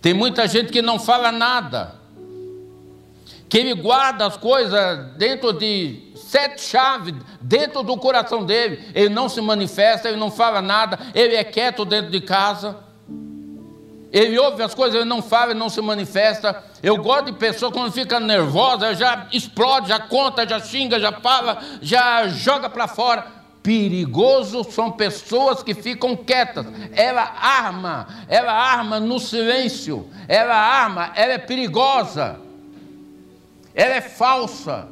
Tem 0.00 0.14
muita 0.14 0.46
gente 0.46 0.72
que 0.72 0.80
não 0.80 0.98
fala 0.98 1.30
nada, 1.30 1.94
que 3.48 3.58
ele 3.58 3.74
guarda 3.74 4.26
as 4.26 4.36
coisas 4.36 5.12
dentro 5.16 5.52
de 5.52 6.12
sete 6.14 6.62
chaves, 6.62 7.14
dentro 7.40 7.82
do 7.82 7.96
coração 7.96 8.44
dele. 8.44 8.84
Ele 8.94 9.08
não 9.08 9.28
se 9.28 9.40
manifesta, 9.40 10.08
ele 10.08 10.18
não 10.18 10.30
fala 10.30 10.62
nada, 10.62 10.98
ele 11.14 11.34
é 11.34 11.44
quieto 11.44 11.84
dentro 11.84 12.10
de 12.10 12.20
casa. 12.20 12.76
Ele 14.10 14.38
ouve 14.38 14.62
as 14.62 14.74
coisas, 14.74 14.94
ele 14.94 15.04
não 15.04 15.20
fala, 15.20 15.50
ele 15.50 15.58
não 15.58 15.68
se 15.68 15.80
manifesta. 15.80 16.64
Eu 16.82 16.96
gosto 16.96 17.26
de 17.26 17.32
pessoa 17.32 17.70
quando 17.70 17.92
fica 17.92 18.18
nervosa, 18.18 18.94
já 18.94 19.26
explode, 19.32 19.88
já 19.88 20.00
conta, 20.00 20.48
já 20.48 20.58
xinga, 20.60 20.98
já 20.98 21.12
fala, 21.12 21.58
já 21.82 22.26
joga 22.28 22.70
para 22.70 22.88
fora. 22.88 23.26
Perigoso 23.62 24.64
são 24.64 24.90
pessoas 24.90 25.62
que 25.62 25.74
ficam 25.74 26.16
quietas. 26.16 26.64
Ela 26.92 27.22
arma, 27.22 28.08
ela 28.28 28.52
arma 28.52 28.98
no 28.98 29.18
silêncio. 29.18 30.08
Ela 30.26 30.54
arma, 30.54 31.12
ela 31.14 31.34
é 31.34 31.38
perigosa. 31.38 32.40
Ela 33.74 33.96
é 33.96 34.00
falsa. 34.00 34.88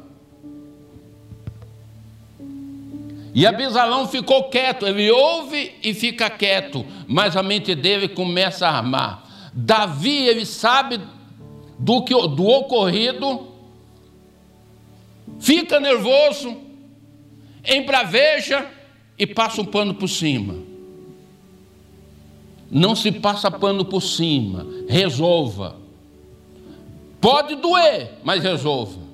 E 3.37 3.45
Abisalão 3.45 4.07
ficou 4.07 4.45
quieto, 4.45 4.87
ele 4.87 5.11
ouve 5.11 5.75
e 5.83 5.93
fica 5.93 6.27
quieto, 6.27 6.83
mas 7.07 7.37
a 7.37 7.43
mente 7.43 7.75
dele 7.75 8.07
começa 8.07 8.67
a 8.67 8.77
armar. 8.77 9.51
Davi, 9.53 10.27
ele 10.27 10.43
sabe 10.43 10.99
do, 11.77 12.03
que, 12.03 12.15
do 12.15 12.47
ocorrido, 12.47 13.47
fica 15.39 15.79
nervoso, 15.79 16.57
embraveja 17.63 18.65
e 19.19 19.27
passa 19.27 19.61
um 19.61 19.65
pano 19.65 19.93
por 19.93 20.07
cima. 20.07 20.55
Não 22.71 22.95
se 22.95 23.11
passa 23.11 23.51
pano 23.51 23.85
por 23.85 24.01
cima, 24.01 24.65
resolva. 24.89 25.75
Pode 27.21 27.53
doer, 27.53 28.13
mas 28.23 28.41
resolva. 28.41 29.06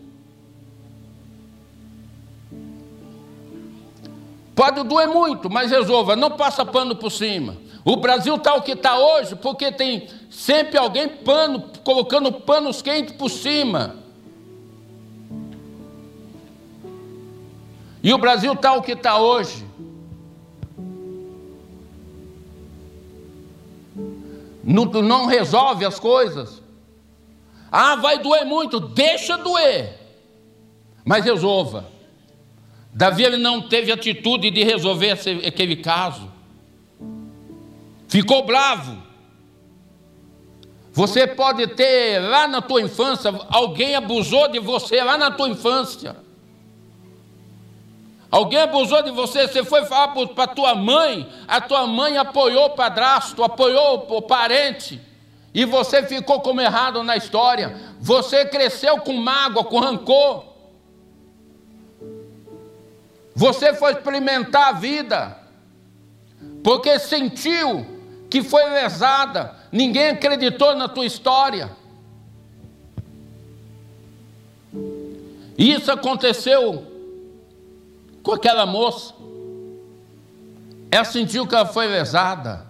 Pode 4.55 4.83
doer 4.83 5.07
muito, 5.07 5.49
mas 5.49 5.71
resolva, 5.71 6.15
não 6.15 6.31
passa 6.31 6.65
pano 6.65 6.95
por 6.95 7.11
cima. 7.11 7.57
O 7.83 7.97
Brasil 7.97 8.35
está 8.35 8.53
o 8.53 8.61
que 8.61 8.73
está 8.73 8.97
hoje, 8.97 9.35
porque 9.35 9.71
tem 9.71 10.07
sempre 10.29 10.77
alguém 10.77 11.07
pano, 11.09 11.71
colocando 11.83 12.31
panos 12.31 12.81
quentes 12.81 13.15
por 13.15 13.29
cima. 13.29 13.97
E 18.01 18.13
o 18.13 18.17
Brasil 18.17 18.53
está 18.53 18.73
o 18.73 18.81
que 18.81 18.91
está 18.91 19.17
hoje. 19.17 19.65
Não, 24.63 24.85
não 24.85 25.25
resolve 25.25 25.83
as 25.83 25.99
coisas. 25.99 26.61
Ah, 27.71 27.95
vai 27.95 28.19
doer 28.19 28.45
muito, 28.45 28.79
deixa 28.79 29.37
doer, 29.37 29.99
mas 31.03 31.25
resolva. 31.25 31.92
Davi 32.93 33.27
não 33.37 33.61
teve 33.61 33.91
atitude 33.91 34.51
de 34.51 34.63
resolver 34.63 35.17
aquele 35.45 35.77
caso. 35.77 36.31
Ficou 38.07 38.45
bravo. 38.45 39.01
Você 40.91 41.25
pode 41.25 41.65
ter 41.67 42.19
lá 42.19 42.47
na 42.47 42.61
tua 42.61 42.79
infância, 42.79 43.33
alguém 43.49 43.95
abusou 43.95 44.47
de 44.47 44.59
você 44.59 45.01
lá 45.01 45.17
na 45.17 45.31
tua 45.31 45.49
infância. 45.49 46.15
Alguém 48.29 48.59
abusou 48.59 49.01
de 49.01 49.09
você, 49.09 49.47
você 49.47 49.63
foi 49.63 49.85
falar 49.85 50.09
para 50.09 50.47
tua 50.47 50.75
mãe, 50.75 51.27
a 51.47 51.59
tua 51.59 51.87
mãe 51.87 52.17
apoiou 52.17 52.65
o 52.65 52.69
padrasto, 52.71 53.43
apoiou 53.43 54.05
o 54.09 54.21
parente, 54.21 55.01
e 55.51 55.65
você 55.65 56.03
ficou 56.03 56.41
como 56.41 56.61
errado 56.61 57.03
na 57.03 57.17
história. 57.17 57.75
Você 57.99 58.45
cresceu 58.45 58.99
com 58.99 59.13
mágoa, 59.13 59.63
com 59.63 59.79
rancor. 59.79 60.52
Você 63.35 63.73
foi 63.73 63.93
experimentar 63.93 64.69
a 64.69 64.71
vida, 64.73 65.37
porque 66.63 66.99
sentiu 66.99 67.85
que 68.29 68.43
foi 68.43 68.69
lesada, 68.69 69.55
ninguém 69.71 70.09
acreditou 70.09 70.75
na 70.75 70.87
tua 70.87 71.05
história. 71.05 71.69
Isso 75.57 75.91
aconteceu 75.91 76.85
com 78.21 78.33
aquela 78.33 78.65
moça. 78.65 79.13
Ela 80.89 81.03
sentiu 81.03 81.47
que 81.47 81.55
ela 81.55 81.65
foi 81.65 81.87
lesada. 81.87 82.65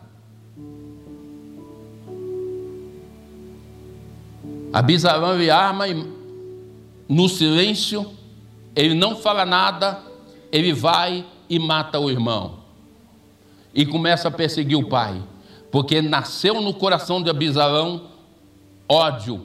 Abisarão 4.71 5.41
e 5.41 5.49
arma 5.49 5.87
e 5.87 5.93
no 7.07 7.29
silêncio, 7.29 8.11
ele 8.75 8.95
não 8.95 9.15
fala 9.15 9.45
nada, 9.45 10.01
ele 10.53 10.71
vai 10.71 11.25
e 11.49 11.57
mata 11.57 11.99
o 11.99 12.11
irmão. 12.11 12.59
E 13.73 13.87
começa 13.87 14.27
a 14.27 14.31
perseguir 14.31 14.77
o 14.77 14.87
pai. 14.87 15.19
Porque 15.71 15.99
nasceu 15.99 16.61
no 16.61 16.75
coração 16.75 17.23
de 17.23 17.29
Abisarão 17.31 18.03
ódio 18.87 19.43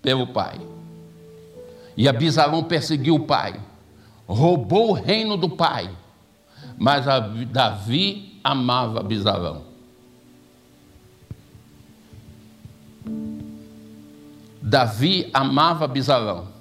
pelo 0.00 0.26
pai. 0.26 0.58
E 1.94 2.08
Abisarão 2.08 2.64
perseguiu 2.64 3.16
o 3.16 3.26
pai. 3.26 3.60
Roubou 4.26 4.88
o 4.88 4.94
reino 4.94 5.36
do 5.36 5.50
pai. 5.50 5.90
Mas 6.78 7.04
Davi 7.50 8.40
amava 8.42 9.00
Abisarão. 9.00 9.64
Davi 14.62 15.28
amava 15.34 15.84
Abisarão. 15.84 16.51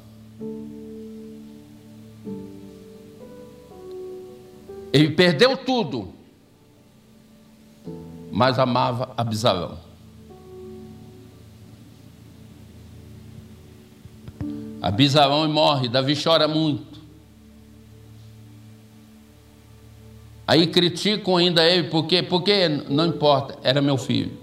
Ele 4.94 5.12
perdeu 5.12 5.56
tudo, 5.56 6.14
mas 8.32 8.60
amava 8.60 9.14
Absalão. 9.16 9.78
Abisarão 14.82 15.48
morre, 15.48 15.88
Davi 15.88 16.16
chora 16.22 16.48
muito. 16.48 17.00
Aí 20.48 20.68
criticam 20.68 21.38
ainda 21.38 21.64
ele, 21.64 21.88
porque, 21.90 22.22
porque 22.22 22.68
não 22.68 23.06
importa, 23.06 23.58
era 23.64 23.82
meu 23.82 23.98
filho. 23.98 24.38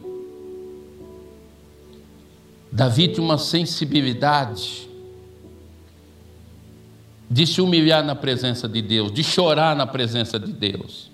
Davi 2.73 3.09
tinha 3.09 3.23
uma 3.23 3.37
sensibilidade 3.37 4.88
de 7.31 7.47
se 7.47 7.61
humilhar 7.61 8.05
na 8.05 8.15
presença 8.15 8.69
de 8.69 8.81
Deus, 8.81 9.13
de 9.13 9.23
chorar 9.23 9.77
na 9.77 9.87
presença 9.87 10.39
de 10.39 10.53
Deus. 10.53 11.11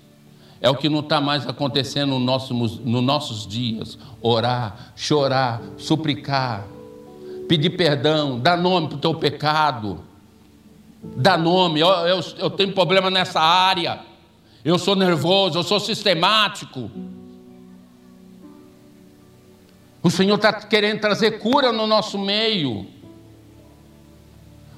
É 0.61 0.70
o 0.70 0.77
que 0.77 0.88
não 0.88 1.00
está 1.00 1.20
mais 1.20 1.46
acontecendo 1.46 2.11
no 2.11 2.20
nosso, 2.20 2.55
nos 2.55 3.03
nossos 3.03 3.46
dias. 3.46 3.98
Orar, 4.22 4.92
chorar, 4.96 5.61
suplicar, 5.77 6.66
pedir 7.48 7.70
perdão, 7.70 8.38
dar 8.38 8.57
nome 8.57 8.88
para 8.88 8.96
o 8.96 9.00
teu 9.00 9.14
pecado, 9.14 10.00
dar 11.16 11.37
nome. 11.37 11.81
Eu, 11.81 11.88
eu, 11.88 12.20
eu 12.38 12.50
tenho 12.50 12.72
problema 12.72 13.11
nessa 13.11 13.40
área 13.40 14.14
eu 14.64 14.79
sou 14.79 14.96
nervoso, 14.96 15.59
eu 15.59 15.62
sou 15.62 15.79
sistemático. 15.79 16.90
O 20.03 20.11
Senhor 20.11 20.37
está 20.37 20.53
querendo 20.53 21.00
trazer 21.00 21.38
cura 21.38 21.70
no 21.70 21.87
nosso 21.87 22.18
meio. 22.18 22.87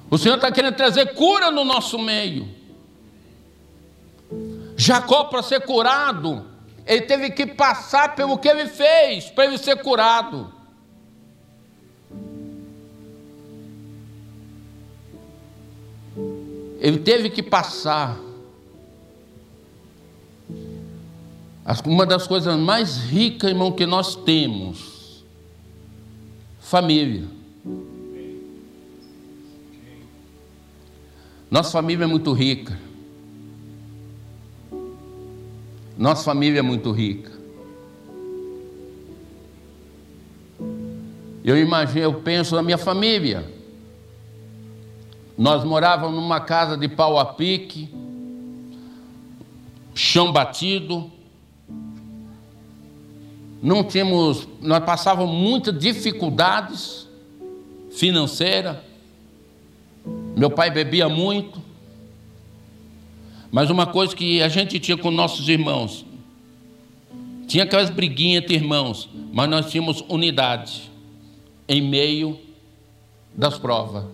O 0.09 0.17
Senhor 0.17 0.35
está 0.35 0.51
querendo 0.51 0.75
trazer 0.75 1.13
cura 1.13 1.51
no 1.51 1.65
nosso 1.65 1.99
meio. 1.99 2.47
Jacó, 4.77 5.25
para 5.25 5.41
ser 5.41 5.61
curado, 5.61 6.45
ele 6.85 7.01
teve 7.01 7.31
que 7.31 7.45
passar 7.45 8.15
pelo 8.15 8.37
que 8.37 8.47
ele 8.47 8.67
fez 8.67 9.29
para 9.29 9.45
ele 9.45 9.57
ser 9.57 9.81
curado. 9.81 10.53
Ele 16.79 16.99
teve 16.99 17.29
que 17.29 17.43
passar. 17.43 18.17
Uma 21.85 22.05
das 22.05 22.25
coisas 22.25 22.55
mais 22.55 22.97
ricas, 22.97 23.49
irmão, 23.49 23.73
que 23.73 23.85
nós 23.85 24.15
temos, 24.15 25.25
família. 26.61 27.27
Nossa 31.49 31.71
família 31.71 32.03
é 32.03 32.07
muito 32.07 32.33
rica. 32.33 32.77
Nossa 35.97 36.23
família 36.23 36.59
é 36.59 36.61
muito 36.61 36.91
rica. 36.91 37.31
Eu 41.43 41.57
imagino, 41.57 42.01
eu 42.01 42.13
penso 42.15 42.55
na 42.55 42.61
minha 42.61 42.77
família. 42.77 43.49
Nós 45.37 45.63
morávamos 45.63 46.15
numa 46.15 46.41
casa 46.41 46.75
de 46.75 46.89
pau 46.89 47.17
a 47.17 47.25
pique, 47.25 47.89
chão 49.95 50.33
batido, 50.33 51.09
não 53.61 53.83
tínhamos, 53.83 54.47
nós 54.61 54.83
passávamos 54.83 55.33
muitas 55.33 55.77
dificuldades 55.77 57.07
financeiras. 57.91 58.86
Meu 60.37 60.51
pai 60.51 60.69
bebia 60.69 61.09
muito. 61.09 61.59
Mas 63.51 63.71
uma 63.71 63.87
coisa 63.87 64.15
que 64.15 64.39
a 64.43 64.47
gente 64.47 64.79
tinha 64.79 64.95
com 64.95 65.09
nossos 65.09 65.49
irmãos, 65.49 66.05
tinha 67.47 67.63
aquelas 67.63 67.89
briguinhas 67.89 68.43
entre 68.43 68.53
irmãos, 68.53 69.09
mas 69.33 69.49
nós 69.49 69.71
tínhamos 69.71 70.01
unidade 70.07 70.91
em 71.67 71.81
meio 71.81 72.37
das 73.33 73.57
provas, 73.57 74.05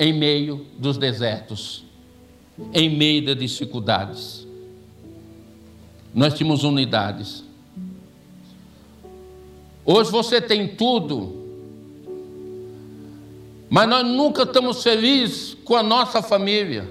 em 0.00 0.12
meio 0.12 0.66
dos 0.76 0.98
desertos, 0.98 1.84
em 2.72 2.90
meio 2.90 3.24
das 3.24 3.36
dificuldades. 3.38 4.44
Nós 6.12 6.34
tínhamos 6.34 6.64
unidades. 6.64 7.44
Hoje 9.84 10.10
você 10.10 10.40
tem 10.40 10.66
tudo, 10.66 11.43
mas 13.74 13.88
nós 13.88 14.06
nunca 14.06 14.44
estamos 14.44 14.84
felizes 14.84 15.54
com 15.64 15.74
a 15.74 15.82
nossa 15.82 16.22
família. 16.22 16.88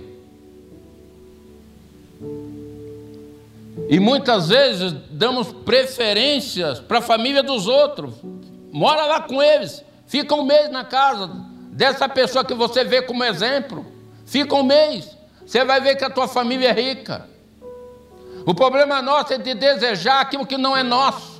E 3.88 4.02
muitas 4.02 4.50
vezes 4.50 4.92
damos 5.10 5.54
preferências 5.54 6.82
para 6.82 6.98
a 6.98 7.02
família 7.02 7.42
dos 7.42 7.68
outros. 7.68 8.16
Mora 8.70 9.06
lá 9.06 9.22
com 9.22 9.42
eles, 9.42 9.82
fica 10.08 10.36
um 10.36 10.44
mês 10.44 10.70
na 10.72 10.84
casa 10.84 11.32
dessa 11.72 12.10
pessoa 12.10 12.44
que 12.44 12.54
você 12.54 12.84
vê 12.84 13.02
como 13.02 13.24
exemplo. 13.24 13.86
Fica 14.26 14.54
um 14.54 14.64
mês, 14.64 15.08
você 15.46 15.64
vai 15.64 15.80
ver 15.80 15.96
que 15.96 16.04
a 16.04 16.10
tua 16.10 16.28
família 16.28 16.68
é 16.68 16.74
rica. 16.74 17.30
O 18.46 18.54
problema 18.54 19.02
nosso 19.02 19.32
é 19.32 19.38
de 19.38 19.54
desejar 19.54 20.20
aquilo 20.20 20.46
que 20.46 20.58
não 20.58 20.76
é 20.76 20.84
nosso 20.84 21.34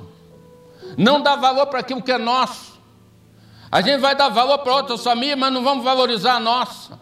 não 0.96 1.20
dá 1.20 1.36
valor 1.36 1.66
para 1.66 1.80
aquilo 1.80 2.02
que 2.02 2.12
é 2.12 2.18
nosso. 2.18 2.73
A 3.74 3.80
gente 3.80 3.98
vai 3.98 4.14
dar 4.14 4.28
valor 4.28 4.58
para 4.58 4.72
outras 4.72 5.02
famílias, 5.02 5.36
mas 5.36 5.52
não 5.52 5.64
vamos 5.64 5.82
valorizar 5.82 6.34
a 6.34 6.38
nossa. 6.38 6.96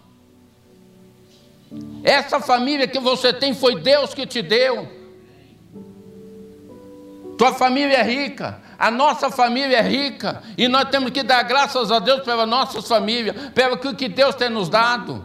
Essa 2.03 2.41
família 2.41 2.89
que 2.89 2.99
você 2.99 3.31
tem 3.31 3.53
foi 3.53 3.79
Deus 3.79 4.15
que 4.15 4.27
te 4.27 4.41
deu. 4.41 4.91
Tua 7.37 7.53
família 7.53 7.99
é 7.99 8.03
rica, 8.03 8.59
a 8.79 8.91
nossa 8.91 9.31
família 9.31 9.77
é 9.77 9.83
rica, 9.83 10.43
e 10.57 10.67
nós 10.67 10.89
temos 10.89 11.11
que 11.11 11.23
dar 11.23 11.43
graças 11.43 11.93
a 11.93 11.99
Deus 11.99 12.23
pela 12.23 12.47
nossa 12.47 12.81
família, 12.81 13.35
pelo 13.55 13.77
que 13.77 14.09
Deus 14.09 14.35
tem 14.35 14.49
nos 14.49 14.71
dado. 14.71 15.23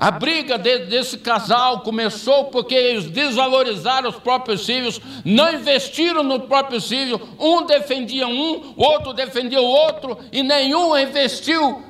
A 0.00 0.10
briga 0.10 0.56
de, 0.56 0.86
desse 0.86 1.18
casal 1.18 1.80
começou 1.80 2.46
porque 2.46 2.74
eles 2.74 3.10
desvalorizaram 3.10 4.08
os 4.08 4.16
próprios 4.16 4.64
filhos, 4.64 4.98
não 5.26 5.52
investiram 5.52 6.22
no 6.22 6.40
próprio 6.40 6.80
filho. 6.80 7.20
Um 7.38 7.66
defendia 7.66 8.26
um, 8.26 8.72
o 8.78 8.82
outro 8.82 9.12
defendia 9.12 9.60
o 9.60 9.66
outro, 9.66 10.16
e 10.32 10.42
nenhum 10.42 10.96
investiu 10.96 11.82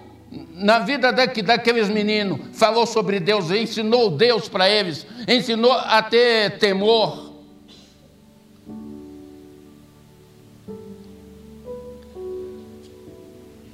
na 0.54 0.80
vida 0.80 1.12
daqueles 1.12 1.88
meninos. 1.88 2.40
Falou 2.58 2.84
sobre 2.84 3.20
Deus, 3.20 3.48
ensinou 3.52 4.10
Deus 4.10 4.48
para 4.48 4.68
eles, 4.68 5.06
ensinou 5.28 5.70
a 5.70 6.02
ter 6.02 6.58
temor. 6.58 7.30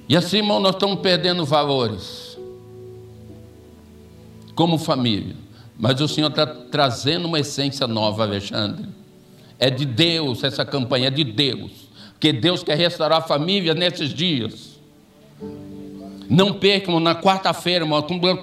E 0.06 0.14
assim, 0.14 0.36
irmão, 0.36 0.60
nós 0.60 0.74
estamos 0.74 1.00
perdendo 1.00 1.42
valores 1.46 2.25
como 4.56 4.78
família. 4.78 5.36
Mas 5.78 6.00
o 6.00 6.08
Senhor 6.08 6.30
está 6.30 6.46
trazendo 6.46 7.28
uma 7.28 7.38
essência 7.38 7.86
nova, 7.86 8.24
Alexandre. 8.24 8.86
É 9.58 9.70
de 9.70 9.84
Deus 9.84 10.42
essa 10.42 10.64
campanha, 10.64 11.08
é 11.08 11.10
de 11.10 11.22
Deus. 11.22 11.70
Porque 12.12 12.32
Deus 12.32 12.62
quer 12.62 12.76
restaurar 12.76 13.18
a 13.18 13.22
família 13.22 13.74
nesses 13.74 14.12
dias. 14.12 14.80
Não 16.28 16.54
perca, 16.54 16.90
na 16.98 17.14
quarta-feira, 17.14 17.86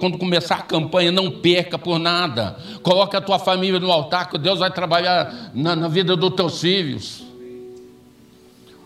quando 0.00 0.16
começar 0.16 0.54
a 0.54 0.62
campanha, 0.62 1.12
não 1.12 1.30
perca 1.30 1.76
por 1.76 1.98
nada. 1.98 2.56
Coloque 2.82 3.16
a 3.16 3.20
tua 3.20 3.38
família 3.38 3.78
no 3.78 3.90
altar, 3.90 4.30
que 4.30 4.38
Deus 4.38 4.60
vai 4.60 4.70
trabalhar 4.70 5.50
na, 5.52 5.76
na 5.76 5.88
vida 5.88 6.16
dos 6.16 6.34
teus 6.34 6.60
filhos. 6.60 7.24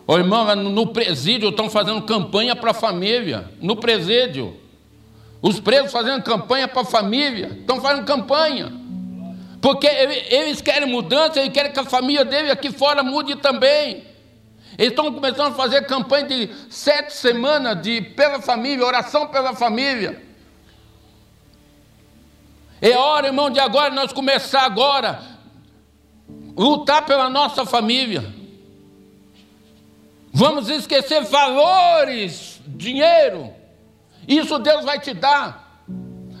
Ô 0.05 0.17
irmão, 0.17 0.55
no 0.55 0.87
presídio 0.87 1.49
estão 1.49 1.69
fazendo 1.69 2.01
campanha 2.01 2.55
para 2.55 2.71
a 2.71 2.73
família. 2.73 3.47
No 3.61 3.75
presídio. 3.75 4.55
Os 5.41 5.59
presos 5.59 5.91
fazendo 5.91 6.21
campanha 6.23 6.67
para 6.67 6.81
a 6.81 6.85
família, 6.85 7.57
estão 7.59 7.79
fazendo 7.81 8.05
campanha. 8.05 8.73
Porque 9.61 9.87
eles 9.87 10.61
querem 10.61 10.89
mudança, 10.89 11.39
eles 11.39 11.53
querem 11.53 11.71
que 11.71 11.79
a 11.79 11.85
família 11.85 12.25
dele 12.25 12.51
aqui 12.51 12.71
fora 12.71 13.03
mude 13.03 13.35
também. 13.37 14.03
Eles 14.77 14.91
estão 14.91 15.13
começando 15.13 15.51
a 15.51 15.55
fazer 15.55 15.85
campanha 15.85 16.25
de 16.25 16.49
sete 16.69 17.13
semanas 17.13 17.81
de 17.81 18.01
pela 18.01 18.41
família, 18.41 18.85
oração 18.85 19.27
pela 19.27 19.53
família. 19.53 20.21
É 22.81 22.95
hora, 22.95 23.27
irmão, 23.27 23.49
de 23.49 23.59
agora 23.59 23.93
nós 23.93 24.13
começar 24.13 24.61
agora 24.61 25.21
lutar 26.55 27.05
pela 27.05 27.29
nossa 27.29 27.65
família. 27.65 28.33
Vamos 30.31 30.69
esquecer 30.69 31.23
valores, 31.25 32.61
dinheiro. 32.67 33.58
Isso 34.29 34.59
Deus 34.59 34.85
vai 34.85 34.99
te 34.99 35.11
dar. 35.11 35.83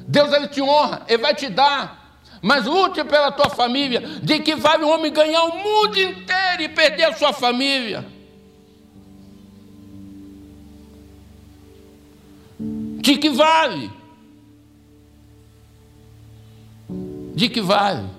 Deus 0.07 0.31
ele 0.31 0.47
te 0.47 0.61
honra, 0.61 1.01
ele 1.07 1.23
vai 1.23 1.33
te 1.33 1.49
dar. 1.49 2.21
Mas 2.39 2.65
lute 2.65 3.03
pela 3.03 3.31
tua 3.31 3.49
família. 3.49 3.99
De 4.21 4.39
que 4.39 4.55
vale 4.55 4.83
um 4.83 4.91
homem 4.91 5.11
ganhar 5.11 5.43
o 5.45 5.57
mundo 5.57 5.99
inteiro 5.99 6.61
e 6.61 6.69
perder 6.69 7.05
a 7.05 7.13
sua 7.13 7.33
família? 7.33 8.05
De 12.59 13.17
que 13.17 13.29
vale? 13.29 13.91
De 17.33 17.49
que 17.49 17.59
vale? 17.59 18.18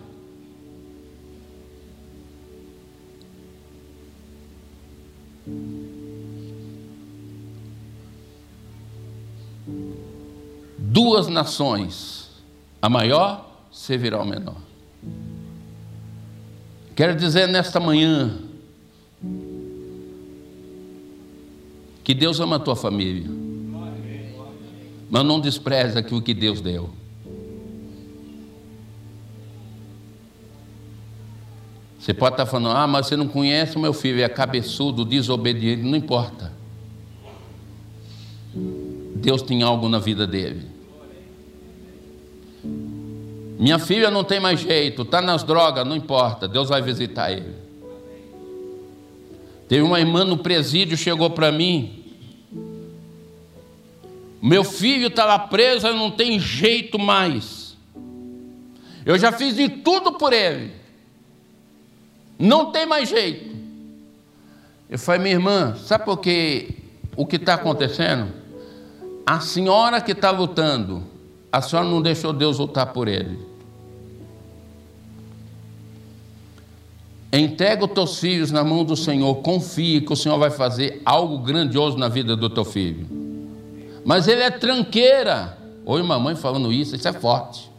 Duas 10.90 11.28
nações, 11.28 12.30
a 12.82 12.88
maior 12.88 13.48
servirá 13.70 14.16
ao 14.16 14.26
menor. 14.26 14.56
Quero 16.96 17.14
dizer 17.14 17.46
nesta 17.46 17.78
manhã 17.78 18.36
que 22.02 22.12
Deus 22.12 22.40
ama 22.40 22.56
a 22.56 22.58
tua 22.58 22.74
família, 22.74 23.30
mas 25.08 25.24
não 25.24 25.40
despreza 25.40 26.00
aquilo 26.00 26.20
que 26.20 26.34
Deus 26.34 26.60
deu. 26.60 26.90
Você 32.00 32.12
pode 32.12 32.34
estar 32.34 32.46
falando, 32.46 32.70
ah, 32.70 32.86
mas 32.88 33.06
você 33.06 33.14
não 33.14 33.28
conhece 33.28 33.76
o 33.76 33.80
meu 33.80 33.92
filho, 33.92 34.20
é 34.22 34.28
cabeçudo, 34.28 35.04
desobediente, 35.04 35.82
não 35.82 35.96
importa. 35.96 36.52
Deus 39.14 39.42
tem 39.42 39.62
algo 39.62 39.88
na 39.88 39.98
vida 39.98 40.26
dele. 40.26 40.69
Minha 43.60 43.78
filha 43.78 44.10
não 44.10 44.24
tem 44.24 44.40
mais 44.40 44.58
jeito, 44.58 45.02
está 45.02 45.20
nas 45.20 45.42
drogas, 45.42 45.86
não 45.86 45.94
importa, 45.94 46.48
Deus 46.48 46.70
vai 46.70 46.80
visitar 46.80 47.30
ele. 47.30 47.54
Teve 49.68 49.82
uma 49.82 50.00
irmã 50.00 50.24
no 50.24 50.38
presídio, 50.38 50.96
chegou 50.96 51.28
para 51.28 51.52
mim. 51.52 52.02
Meu 54.40 54.64
filho 54.64 55.08
está 55.08 55.26
lá 55.26 55.38
preso, 55.38 55.92
não 55.92 56.10
tem 56.10 56.40
jeito 56.40 56.98
mais. 56.98 57.76
Eu 59.04 59.18
já 59.18 59.30
fiz 59.30 59.54
de 59.54 59.68
tudo 59.68 60.12
por 60.12 60.32
ele. 60.32 60.72
Não 62.38 62.72
tem 62.72 62.86
mais 62.86 63.10
jeito. 63.10 63.54
Eu 64.88 64.98
falei, 64.98 65.20
minha 65.20 65.34
irmã, 65.34 65.76
sabe 65.76 66.06
por 66.06 66.16
que 66.16 66.78
o 67.14 67.26
que 67.26 67.36
está 67.36 67.54
acontecendo? 67.54 68.32
A 69.26 69.38
senhora 69.38 70.00
que 70.00 70.12
está 70.12 70.30
lutando, 70.30 71.04
a 71.52 71.60
senhora 71.60 71.86
não 71.86 72.00
deixou 72.00 72.32
Deus 72.32 72.58
lutar 72.58 72.94
por 72.94 73.06
ele. 73.06 73.49
Entrega 77.32 77.84
os 77.84 77.92
teus 77.92 78.18
filhos 78.18 78.50
na 78.50 78.64
mão 78.64 78.84
do 78.84 78.96
Senhor, 78.96 79.36
confie 79.36 80.00
que 80.00 80.12
o 80.12 80.16
Senhor 80.16 80.36
vai 80.36 80.50
fazer 80.50 81.00
algo 81.04 81.38
grandioso 81.38 81.96
na 81.96 82.08
vida 82.08 82.34
do 82.34 82.50
teu 82.50 82.64
filho. 82.64 83.06
Mas 84.04 84.26
ele 84.26 84.42
é 84.42 84.50
tranqueira. 84.50 85.56
Oi, 85.84 86.02
mamãe 86.02 86.34
falando 86.34 86.72
isso, 86.72 86.96
isso 86.96 87.06
é 87.06 87.12
forte. 87.12 87.70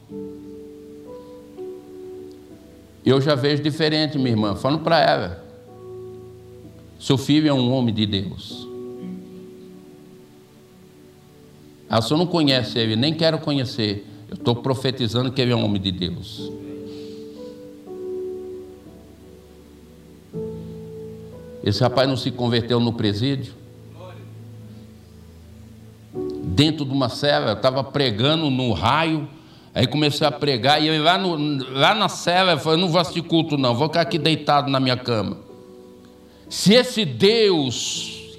Eu 3.06 3.20
já 3.20 3.36
vejo 3.36 3.62
diferente, 3.62 4.18
minha 4.18 4.30
irmã, 4.30 4.56
falando 4.56 4.84
para 4.84 5.02
ela. 5.02 5.44
Seu 7.00 7.18
filho 7.18 7.50
é 7.50 7.54
um 7.54 7.72
homem 7.74 7.94
de 7.94 8.06
Deus. 8.06 8.68
A 11.90 12.02
senhora 12.02 12.24
não 12.24 12.32
conhece 12.32 12.80
ele, 12.80 12.96
nem 12.96 13.14
quero 13.14 13.38
conhecer. 13.40 14.08
Eu 14.30 14.36
estou 14.36 14.56
profetizando 14.56 15.30
que 15.32 15.42
ele 15.42 15.52
é 15.52 15.56
um 15.56 15.66
homem 15.66 15.82
de 15.82 15.92
Deus. 15.92 16.50
Esse 21.64 21.82
rapaz 21.82 22.08
não 22.08 22.18
se 22.18 22.32
converteu 22.32 22.80
no 22.80 22.94
presídio? 22.94 23.54
Dentro 26.44 26.86
de 26.86 26.92
uma 26.92 27.10
cela, 27.10 27.54
estava 27.54 27.84
pregando 27.84 28.50
no 28.50 28.72
raio 28.74 29.28
Aí 29.74 29.88
comecei 29.88 30.28
a 30.28 30.32
pregar, 30.32 30.82
e 30.82 30.88
eu 30.88 31.02
lá, 31.02 31.18
no, 31.18 31.36
lá 31.72 31.96
na 31.96 32.10
cela, 32.10 32.54
eu 32.54 32.60
falei, 32.60 32.80
não 32.80 32.90
vou 32.90 33.00
assistir 33.00 33.22
culto 33.22 33.58
não, 33.58 33.74
vou 33.74 33.88
ficar 33.88 34.02
aqui 34.02 34.18
deitado 34.18 34.70
na 34.70 34.82
minha 34.82 34.98
cama. 34.98 35.38
Se 36.50 36.74
esse 36.74 37.06
Deus, 37.06 38.38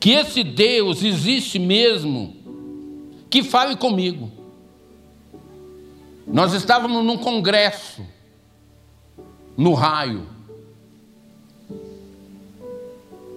que 0.00 0.12
esse 0.12 0.42
Deus 0.42 1.02
existe 1.02 1.58
mesmo, 1.58 2.34
que 3.28 3.42
fale 3.42 3.76
comigo. 3.76 4.30
Nós 6.26 6.54
estávamos 6.54 7.04
num 7.04 7.18
congresso, 7.18 8.02
no 9.54 9.74
raio. 9.74 10.26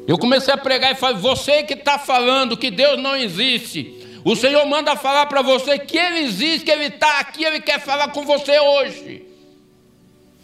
Eu 0.08 0.18
comecei 0.18 0.54
a 0.54 0.58
pregar 0.58 0.92
e 0.92 0.96
falei, 0.96 1.18
você 1.18 1.64
que 1.64 1.74
está 1.74 1.98
falando 1.98 2.58
que 2.58 2.70
Deus 2.70 3.02
não 3.02 3.16
existe, 3.16 3.96
o 4.24 4.36
Senhor 4.36 4.66
manda 4.66 4.96
falar 4.96 5.26
para 5.26 5.42
você 5.42 5.80
que 5.80 5.98
Ele 5.98 6.20
existe, 6.20 6.66
que 6.66 6.72
Ele 6.72 6.86
está 6.86 7.20
aqui, 7.20 7.44
Ele 7.44 7.60
quer 7.60 7.80
falar 7.80 8.10
com 8.10 8.24
você 8.24 8.60
hoje. 8.60 9.26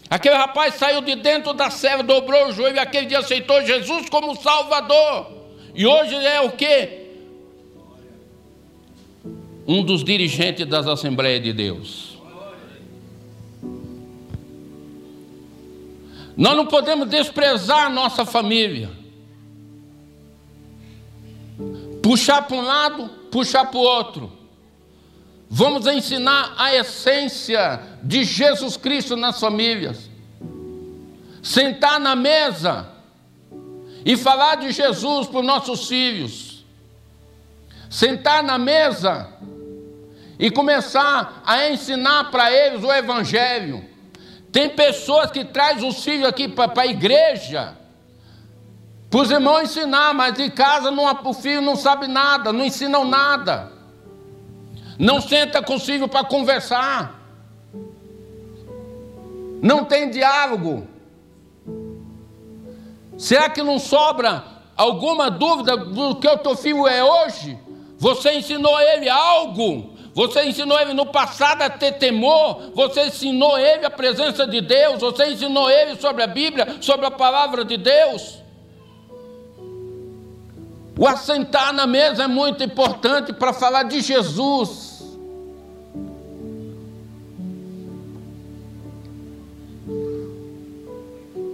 Aquele 0.10 0.36
rapaz 0.36 0.76
saiu 0.76 1.02
de 1.02 1.16
dentro 1.16 1.54
da 1.54 1.70
serra, 1.70 2.04
dobrou 2.04 2.48
o 2.48 2.52
joelho 2.52 2.76
e 2.76 2.80
aquele 2.80 3.06
dia 3.06 3.20
aceitou 3.20 3.66
Jesus 3.66 4.10
como 4.10 4.36
Salvador. 4.36 5.32
E 5.74 5.88
hoje 5.88 6.16
é 6.16 6.42
o 6.42 6.52
que? 6.52 7.02
Um 9.66 9.84
dos 9.84 10.04
dirigentes 10.04 10.66
das 10.68 10.86
Assembleias 10.86 11.42
de 11.42 11.54
Deus. 11.54 12.20
Nós 16.36 16.56
não 16.56 16.66
podemos 16.66 17.08
desprezar 17.08 17.86
a 17.86 17.90
nossa 17.90 18.26
família. 18.26 19.01
Puxar 22.02 22.44
para 22.44 22.58
um 22.58 22.62
lado, 22.62 23.10
puxar 23.32 23.66
para 23.66 23.78
o 23.78 23.84
outro. 23.84 24.32
Vamos 25.50 25.86
ensinar 25.86 26.56
a 26.58 26.74
essência 26.74 27.82
de 28.02 28.24
Jesus 28.24 28.78
Cristo 28.78 29.16
nas 29.16 29.40
famílias. 29.40 30.10
Sentar 31.44 32.00
na 32.00 32.16
mesa 32.16 32.90
e 34.06 34.16
falar 34.16 34.56
de 34.56 34.72
Jesus 34.72 35.28
para 35.28 35.40
os 35.40 35.46
nossos 35.46 35.88
filhos. 35.88 36.66
Sentar 37.90 38.42
na 38.42 38.58
mesa 38.58 39.28
e 40.40 40.50
começar 40.50 41.44
a 41.46 41.70
ensinar 41.70 42.32
para 42.32 42.52
eles 42.52 42.84
o 42.84 42.92
Evangelho. 42.92 43.86
Tem 44.52 44.70
pessoas 44.70 45.30
que 45.30 45.46
trazem 45.46 45.88
os 45.88 46.04
filhos 46.04 46.28
aqui 46.28 46.48
para 46.48 46.82
a 46.82 46.88
igreja 46.88 47.78
para 49.12 49.20
os 49.20 49.30
irmãos 49.30 49.64
ensinar, 49.64 50.14
mas 50.14 50.40
em 50.40 50.50
casa 50.50 50.90
não, 50.90 51.04
o 51.26 51.34
filho 51.34 51.62
não 51.62 51.76
sabe 51.76 52.08
nada, 52.08 52.54
não 52.54 52.64
ensinam 52.64 53.04
nada. 53.04 53.70
Não 54.98 55.20
senta 55.20 55.62
com 55.62 55.76
o 55.76 55.80
filho 55.80 56.08
para 56.08 56.24
conversar. 56.24 57.20
Não 59.62 59.84
tem 59.84 60.10
diálogo. 60.10 60.88
Será 63.18 63.50
que 63.50 63.62
não 63.62 63.78
sobra 63.78 64.46
alguma 64.78 65.30
dúvida 65.30 65.76
do 65.76 66.16
que 66.16 66.30
o 66.30 66.38
teu 66.38 66.56
filho 66.56 66.88
é 66.88 67.04
hoje? 67.04 67.60
Você 67.98 68.32
ensinou 68.32 68.80
ele 68.80 69.10
algo? 69.10 69.94
Você 70.14 70.46
ensinou 70.46 70.80
ele 70.80 70.94
no 70.94 71.08
passado 71.08 71.64
a 71.64 71.70
ter 71.70 71.98
temor? 71.98 72.72
Você 72.74 73.08
ensinou 73.08 73.60
ele 73.60 73.86
a 73.86 73.92
presença 73.92 74.48
de 74.48 74.62
Deus? 74.62 75.02
Você 75.02 75.26
ensinou 75.26 75.70
ele 75.70 76.00
sobre 76.00 76.24
a 76.24 76.28
Bíblia, 76.28 76.78
sobre 76.80 77.06
a 77.06 77.12
palavra 77.12 77.66
de 77.66 77.76
Deus? 77.76 78.42
O 81.02 81.08
assentar 81.08 81.74
na 81.74 81.88
mesa 81.88 82.26
é 82.26 82.28
muito 82.28 82.64
importante 82.64 83.34
para 83.34 83.52
falar 83.52 83.82
de 83.82 84.02
Jesus. 84.02 85.02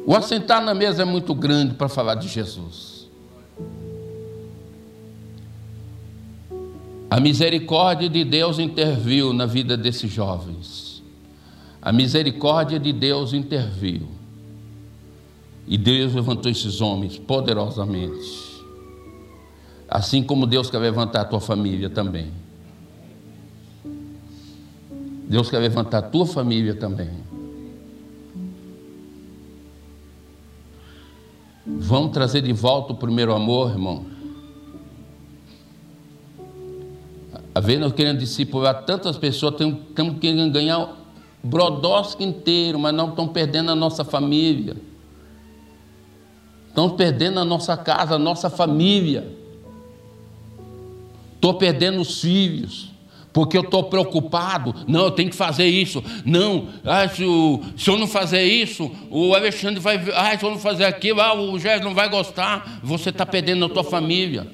O 0.06 0.14
assentar 0.14 0.62
na 0.62 0.74
mesa 0.74 1.04
é 1.04 1.06
muito 1.06 1.34
grande 1.34 1.76
para 1.76 1.88
falar 1.88 2.16
de 2.16 2.28
Jesus. 2.28 3.08
A 7.10 7.18
misericórdia 7.22 8.10
de 8.10 8.26
Deus 8.26 8.60
interviu 8.60 9.32
na 9.32 9.46
vida 9.46 9.78
desses 9.78 10.12
jovens. 10.12 11.02
A 11.82 11.94
misericórdia 11.94 12.78
de 12.78 12.92
Deus 12.92 13.32
interviu. 13.32 14.10
E 15.66 15.78
Deus 15.78 16.14
levantou 16.14 16.52
esses 16.52 16.82
homens 16.82 17.18
poderosamente. 17.18 18.47
Assim 19.88 20.22
como 20.22 20.46
Deus 20.46 20.70
quer 20.70 20.80
levantar 20.80 21.22
a 21.22 21.26
tua 21.26 21.40
família 21.40 21.90
também. 21.90 22.32
Deus 25.28 25.50
quer 25.50 25.60
levantar 25.60 26.00
a 26.00 26.02
tua 26.02 26.26
família 26.26 26.76
também. 26.76 27.10
Vamos 31.66 32.12
trazer 32.12 32.42
de 32.42 32.54
volta 32.54 32.94
o 32.94 32.96
primeiro 32.96 33.34
amor, 33.34 33.72
irmão. 33.72 34.06
A 37.54 37.60
vez 37.60 37.80
nós 37.80 37.92
querendo 37.92 38.20
discipular 38.20 38.86
tantas 38.86 39.18
pessoas, 39.18 39.54
estamos 39.54 40.20
querendo 40.20 40.52
ganhar 40.52 40.96
Brodowski 41.44 42.24
inteiro, 42.24 42.80
mas 42.80 42.94
não 42.94 43.10
estão 43.10 43.28
perdendo 43.28 43.72
a 43.72 43.76
nossa 43.76 44.06
família. 44.06 44.78
Estamos 46.70 46.94
perdendo 46.94 47.40
a 47.40 47.46
nossa 47.46 47.76
casa, 47.76 48.16
a 48.16 48.20
nossa 48.20 48.50
família. 48.50 49.37
Estou 51.38 51.54
perdendo 51.54 52.02
os 52.02 52.20
filhos, 52.20 52.90
porque 53.32 53.56
eu 53.56 53.62
estou 53.62 53.84
preocupado. 53.84 54.74
Não, 54.88 55.06
eu 55.06 55.12
tenho 55.12 55.30
que 55.30 55.36
fazer 55.36 55.68
isso. 55.68 56.04
Não, 56.26 56.68
ah, 56.84 57.08
se, 57.08 57.24
o, 57.24 57.62
se 57.78 57.90
eu 57.90 57.98
não 57.98 58.08
fazer 58.08 58.44
isso, 58.44 58.92
o 59.12 59.36
Alexandre 59.36 59.80
vai. 59.80 60.04
Ah, 60.16 60.36
se 60.38 60.44
eu 60.44 60.50
não 60.50 60.58
fazer 60.58 60.86
aquilo, 60.86 61.22
ah, 61.22 61.36
o 61.36 61.60
Jéssica 61.60 61.86
não 61.86 61.94
vai 61.94 62.10
gostar. 62.10 62.80
Você 62.84 63.10
está 63.10 63.26
perdendo 63.26 63.66
a 63.66 63.70
tua 63.70 63.84
família. 63.84 64.48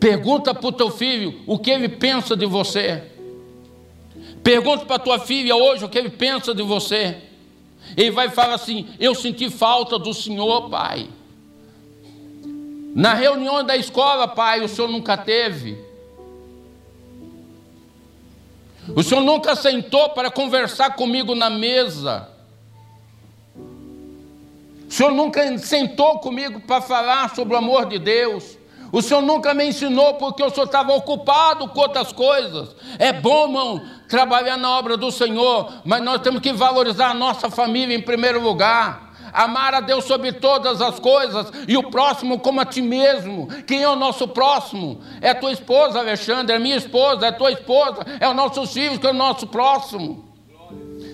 Pergunta 0.00 0.52
para 0.52 0.66
o 0.66 0.72
teu 0.72 0.90
filho 0.90 1.40
o 1.46 1.58
que 1.58 1.70
ele 1.70 1.88
pensa 1.88 2.36
de 2.36 2.46
você. 2.46 3.04
Pergunta 4.42 4.84
para 4.84 4.96
a 4.96 5.00
tua 5.00 5.20
filha 5.20 5.54
hoje 5.54 5.84
o 5.84 5.88
que 5.88 5.98
ele 5.98 6.10
pensa 6.10 6.52
de 6.52 6.62
você. 6.62 7.18
Ele 7.96 8.10
vai 8.10 8.28
falar 8.30 8.54
assim: 8.54 8.88
Eu 8.98 9.14
senti 9.14 9.48
falta 9.48 9.96
do 9.96 10.12
Senhor, 10.12 10.68
pai. 10.68 11.08
Na 12.94 13.14
reunião 13.14 13.62
da 13.62 13.76
escola, 13.76 14.26
pai, 14.26 14.60
o 14.60 14.68
senhor 14.68 14.88
nunca 14.88 15.16
teve. 15.16 15.78
O 18.96 19.02
senhor 19.02 19.20
nunca 19.20 19.54
sentou 19.54 20.10
para 20.10 20.30
conversar 20.30 20.96
comigo 20.96 21.34
na 21.34 21.48
mesa. 21.48 22.28
O 24.88 24.92
senhor 24.92 25.12
nunca 25.12 25.56
sentou 25.58 26.18
comigo 26.18 26.60
para 26.60 26.80
falar 26.80 27.32
sobre 27.34 27.54
o 27.54 27.58
amor 27.58 27.86
de 27.86 27.98
Deus. 27.98 28.58
O 28.90 29.00
senhor 29.00 29.22
nunca 29.22 29.54
me 29.54 29.64
ensinou 29.66 30.14
porque 30.14 30.42
o 30.42 30.50
senhor 30.50 30.66
estava 30.66 30.92
ocupado 30.92 31.68
com 31.68 31.78
outras 31.78 32.12
coisas. 32.12 32.74
É 32.98 33.12
bom, 33.12 33.44
irmão, 33.46 33.80
trabalhar 34.08 34.56
na 34.56 34.68
obra 34.76 34.96
do 34.96 35.12
Senhor, 35.12 35.72
mas 35.84 36.02
nós 36.02 36.20
temos 36.22 36.40
que 36.40 36.52
valorizar 36.52 37.10
a 37.10 37.14
nossa 37.14 37.48
família 37.48 37.94
em 37.94 38.02
primeiro 38.02 38.42
lugar 38.42 39.09
amar 39.32 39.74
a 39.74 39.80
Deus 39.80 40.04
sobre 40.04 40.32
todas 40.32 40.80
as 40.80 40.98
coisas 40.98 41.50
e 41.66 41.76
o 41.76 41.90
próximo 41.90 42.38
como 42.38 42.60
a 42.60 42.64
ti 42.64 42.82
mesmo. 42.82 43.48
Quem 43.66 43.82
é 43.82 43.88
o 43.88 43.96
nosso 43.96 44.28
próximo? 44.28 45.00
É 45.20 45.34
tua 45.34 45.52
esposa, 45.52 45.98
Alexandre, 45.98 46.54
é 46.54 46.58
minha 46.58 46.76
esposa, 46.76 47.26
é 47.26 47.32
tua 47.32 47.52
esposa, 47.52 48.04
é 48.18 48.28
o 48.28 48.34
nosso 48.34 48.66
filho 48.66 48.98
que 48.98 49.06
é 49.06 49.10
o 49.10 49.14
nosso 49.14 49.46
próximo. 49.46 50.28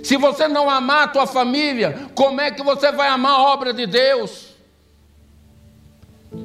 Se 0.03 0.17
você 0.17 0.47
não 0.47 0.71
amar 0.71 1.05
a 1.05 1.09
tua 1.09 1.27
família, 1.27 2.09
como 2.15 2.41
é 2.41 2.51
que 2.51 2.63
você 2.63 2.93
vai 2.93 3.09
amar 3.09 3.33
a 3.33 3.43
obra 3.43 3.73
de 3.73 3.87
Deus? 3.87 4.55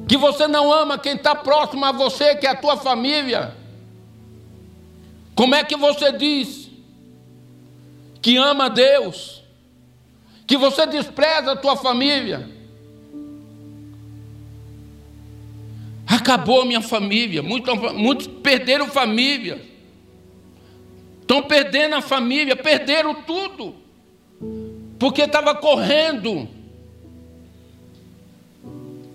Que 0.08 0.16
você 0.16 0.48
não 0.48 0.72
ama 0.72 0.98
quem 0.98 1.14
está 1.14 1.34
próximo 1.34 1.84
a 1.84 1.92
você, 1.92 2.34
que 2.34 2.46
é 2.46 2.50
a 2.50 2.56
tua 2.56 2.76
família. 2.76 3.54
Como 5.34 5.54
é 5.54 5.64
que 5.64 5.76
você 5.76 6.12
diz 6.12 6.70
que 8.20 8.36
ama 8.36 8.66
a 8.66 8.68
Deus? 8.68 9.41
Que 10.52 10.56
você 10.58 10.86
despreza 10.86 11.52
a 11.52 11.56
tua 11.56 11.74
família. 11.76 12.46
Acabou 16.06 16.60
a 16.60 16.66
minha 16.66 16.82
família, 16.82 17.42
muitos, 17.42 17.74
muitos 17.94 18.26
perderam 18.26 18.86
família, 18.88 19.66
estão 21.22 21.42
perdendo 21.42 21.94
a 21.94 22.02
família, 22.02 22.54
perderam 22.54 23.14
tudo, 23.22 23.76
porque 24.98 25.22
estava 25.22 25.54
correndo 25.54 26.46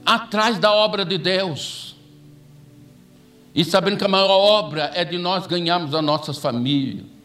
atrás 0.04 0.58
da 0.58 0.74
obra 0.74 1.06
de 1.06 1.20
Deus, 1.20 1.96
e 3.54 3.64
sabendo 3.64 4.00
que 4.00 4.06
a 4.06 4.08
maior 4.08 4.32
obra 4.32 4.90
é 4.96 5.06
de 5.06 5.20
nós 5.20 5.46
ganharmos 5.46 5.94
as 5.94 6.04
nossas 6.04 6.40
famílias. 6.40 7.17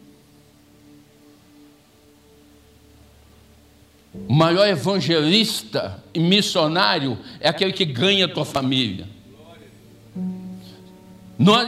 O 4.13 4.33
maior 4.33 4.67
evangelista 4.67 6.03
e 6.13 6.19
missionário 6.19 7.17
é 7.39 7.49
aquele 7.49 7.73
que 7.73 7.83
ganha 7.83 8.25
a 8.25 8.29
tua 8.29 8.45
família. 8.45 9.07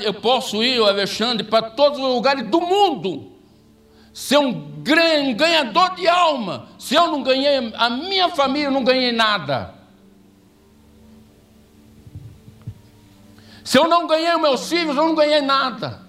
Eu 0.04 0.14
posso 0.14 0.64
ir, 0.64 0.80
Alexandre, 0.80 1.44
para 1.44 1.72
todos 1.72 1.98
os 1.98 2.06
lugares 2.06 2.48
do 2.48 2.62
mundo, 2.62 3.32
ser 4.14 4.38
um 4.38 4.54
ganhador 4.84 5.96
de 5.96 6.08
alma. 6.08 6.70
Se 6.78 6.94
eu 6.94 7.08
não 7.08 7.24
ganhei 7.24 7.74
a 7.74 7.90
minha 7.90 8.30
família, 8.30 8.70
não 8.70 8.84
ganhei 8.84 9.12
nada. 9.12 9.74
Se 13.64 13.80
eu 13.80 13.88
não 13.88 14.06
ganhei 14.06 14.38
meus 14.38 14.70
filhos, 14.70 14.96
eu 14.96 15.08
não 15.08 15.16
ganhei 15.16 15.42
nada. 15.42 16.05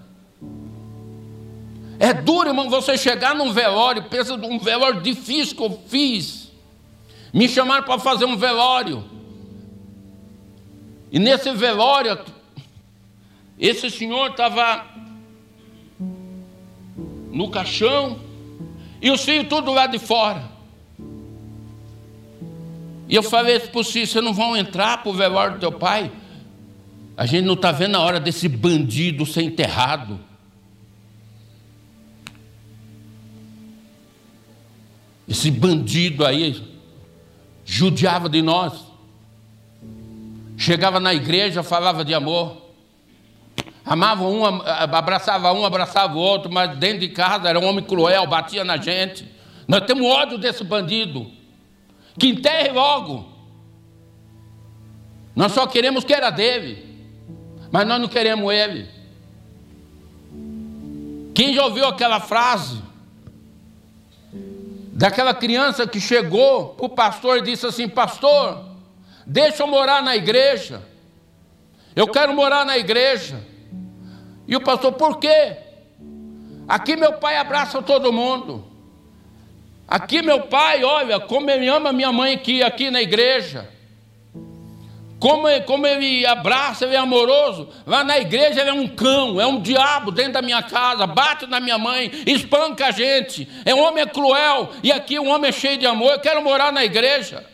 É 1.98 2.12
duro, 2.12 2.50
irmão, 2.50 2.68
você 2.68 2.98
chegar 2.98 3.34
num 3.34 3.52
velório, 3.52 4.04
pensa 4.04 4.36
num 4.36 4.58
velório 4.58 5.00
difícil 5.00 5.56
que 5.56 5.62
eu 5.62 5.82
fiz. 5.88 6.52
Me 7.32 7.48
chamaram 7.48 7.84
para 7.84 7.98
fazer 7.98 8.24
um 8.24 8.36
velório. 8.36 9.04
E 11.10 11.18
nesse 11.18 11.50
velório, 11.52 12.18
esse 13.58 13.90
senhor 13.90 14.30
estava 14.30 14.86
no 17.30 17.50
caixão 17.50 18.18
e 19.00 19.10
os 19.10 19.24
filhos 19.24 19.48
tudo 19.48 19.72
lá 19.72 19.86
de 19.86 19.98
fora. 19.98 20.56
E 23.08 23.14
eu 23.14 23.22
falei 23.22 23.60
para 23.60 23.84
filhos: 23.84 24.10
vocês 24.10 24.24
não 24.24 24.34
vão 24.34 24.56
entrar 24.56 25.02
para 25.02 25.10
o 25.10 25.14
velório 25.14 25.54
do 25.54 25.60
teu 25.60 25.72
pai? 25.72 26.10
A 27.16 27.24
gente 27.24 27.44
não 27.44 27.54
está 27.54 27.72
vendo 27.72 27.96
a 27.96 28.00
hora 28.00 28.20
desse 28.20 28.48
bandido 28.48 29.24
ser 29.24 29.42
enterrado. 29.42 30.20
Esse 35.28 35.50
bandido 35.50 36.24
aí 36.24 36.62
judiava 37.64 38.28
de 38.28 38.42
nós. 38.42 38.84
Chegava 40.56 41.00
na 41.00 41.12
igreja, 41.12 41.62
falava 41.62 42.04
de 42.04 42.14
amor. 42.14 42.62
Amava 43.84 44.24
um, 44.24 44.44
abraçava 44.44 45.52
um, 45.52 45.64
abraçava 45.64 46.14
o 46.14 46.18
outro, 46.18 46.52
mas 46.52 46.76
dentro 46.78 47.00
de 47.00 47.08
casa 47.08 47.48
era 47.48 47.58
um 47.58 47.64
homem 47.64 47.84
cruel, 47.84 48.26
batia 48.26 48.64
na 48.64 48.76
gente. 48.76 49.28
Nós 49.68 49.84
temos 49.84 50.06
ódio 50.06 50.38
desse 50.38 50.64
bandido. 50.64 51.30
Que 52.18 52.28
enterre 52.28 52.72
logo. 52.72 53.36
Nós 55.34 55.52
só 55.52 55.66
queremos 55.66 56.02
que 56.02 56.14
era 56.14 56.30
dele, 56.30 57.04
mas 57.70 57.86
nós 57.86 58.00
não 58.00 58.08
queremos 58.08 58.52
ele. 58.52 58.88
Quem 61.34 61.52
já 61.52 61.64
ouviu 61.64 61.86
aquela 61.86 62.18
frase? 62.20 62.85
Daquela 64.96 65.34
criança 65.34 65.86
que 65.86 66.00
chegou 66.00 66.70
para 66.70 66.86
o 66.86 66.88
pastor 66.88 67.36
e 67.38 67.42
disse 67.42 67.66
assim: 67.66 67.86
Pastor, 67.86 68.64
deixa 69.26 69.62
eu 69.62 69.66
morar 69.66 70.02
na 70.02 70.16
igreja. 70.16 70.82
Eu 71.94 72.08
quero 72.08 72.32
morar 72.32 72.64
na 72.64 72.78
igreja. 72.78 73.38
E 74.48 74.56
o 74.56 74.60
pastor, 74.60 74.92
por 74.92 75.18
quê? 75.18 75.56
Aqui 76.66 76.96
meu 76.96 77.14
pai 77.14 77.36
abraça 77.36 77.82
todo 77.82 78.12
mundo. 78.12 78.64
Aqui 79.86 80.22
meu 80.22 80.42
pai, 80.42 80.82
olha, 80.82 81.20
como 81.20 81.50
ele 81.50 81.68
ama 81.68 81.92
minha 81.92 82.10
mãe 82.10 82.34
aqui, 82.34 82.62
aqui 82.62 82.90
na 82.90 83.02
igreja. 83.02 83.68
Como, 85.18 85.48
como 85.62 85.86
ele 85.86 86.26
abraça, 86.26 86.84
ele 86.84 86.94
é 86.94 86.98
amoroso. 86.98 87.68
Lá 87.86 88.04
na 88.04 88.18
igreja 88.18 88.60
ele 88.60 88.70
é 88.70 88.72
um 88.72 88.86
cão, 88.86 89.40
é 89.40 89.46
um 89.46 89.60
diabo 89.60 90.10
dentro 90.10 90.34
da 90.34 90.42
minha 90.42 90.62
casa, 90.62 91.06
bate 91.06 91.46
na 91.46 91.58
minha 91.58 91.78
mãe, 91.78 92.10
espanca 92.26 92.86
a 92.86 92.90
gente. 92.90 93.48
É 93.64 93.74
um 93.74 93.80
homem 93.80 94.06
cruel 94.06 94.70
e 94.82 94.92
aqui 94.92 95.18
um 95.18 95.28
homem 95.28 95.50
cheio 95.52 95.78
de 95.78 95.86
amor. 95.86 96.12
Eu 96.12 96.20
quero 96.20 96.42
morar 96.42 96.70
na 96.70 96.84
igreja. 96.84 97.44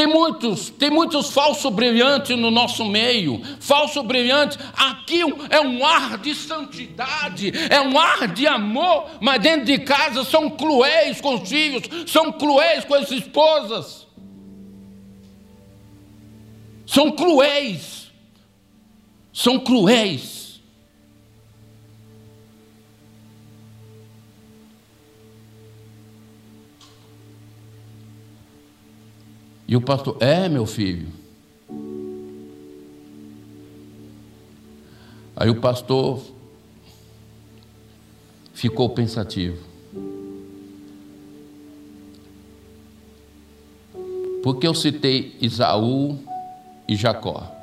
Tem 0.00 0.06
muitos, 0.06 0.70
tem 0.70 0.88
muitos 0.88 1.28
falsos 1.28 1.70
brilhantes 1.70 2.34
no 2.34 2.50
nosso 2.50 2.86
meio. 2.86 3.42
Falso 3.60 4.02
brilhante, 4.02 4.58
aqui 4.74 5.20
é 5.50 5.60
um 5.60 5.84
ar 5.84 6.16
de 6.16 6.34
santidade, 6.34 7.52
é 7.68 7.78
um 7.82 7.98
ar 7.98 8.26
de 8.26 8.46
amor, 8.46 9.10
mas 9.20 9.42
dentro 9.42 9.66
de 9.66 9.78
casa 9.80 10.24
são 10.24 10.48
cruéis 10.48 11.20
com 11.20 11.34
os 11.34 11.46
filhos, 11.46 11.82
são 12.10 12.32
cruéis 12.32 12.82
com 12.86 12.94
as 12.94 13.10
esposas. 13.10 14.06
São 16.86 17.12
cruéis. 17.12 18.10
São 19.34 19.60
cruéis. 19.60 20.39
E 29.70 29.76
o 29.76 29.80
pastor, 29.80 30.16
é 30.18 30.48
meu 30.48 30.66
filho. 30.66 31.06
Aí 35.36 35.48
o 35.48 35.60
pastor 35.60 36.20
ficou 38.52 38.90
pensativo. 38.90 39.62
Porque 44.42 44.66
eu 44.66 44.74
citei 44.74 45.36
Isaú 45.40 46.18
e 46.88 46.96
Jacó? 46.96 47.54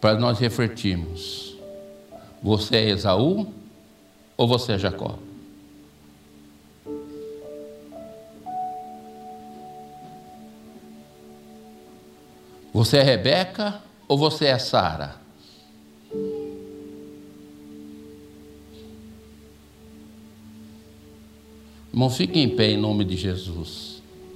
Para 0.00 0.18
nós 0.18 0.40
refletirmos. 0.40 1.56
Você 2.42 2.78
é 2.78 2.88
Esaú 2.88 3.46
ou 4.36 4.48
você 4.48 4.72
é 4.72 4.78
Jacó? 4.78 5.20
Você 12.74 12.96
é 12.96 13.02
Rebeca 13.04 13.80
ou 14.08 14.18
você 14.18 14.46
é 14.46 14.58
Sara? 14.58 15.14
Irmão, 21.92 22.10
fique 22.10 22.40
em 22.40 22.48
pé 22.48 22.72
em 22.72 22.76
nome 22.76 23.04
de 23.04 23.16
Jesus. 23.16 23.93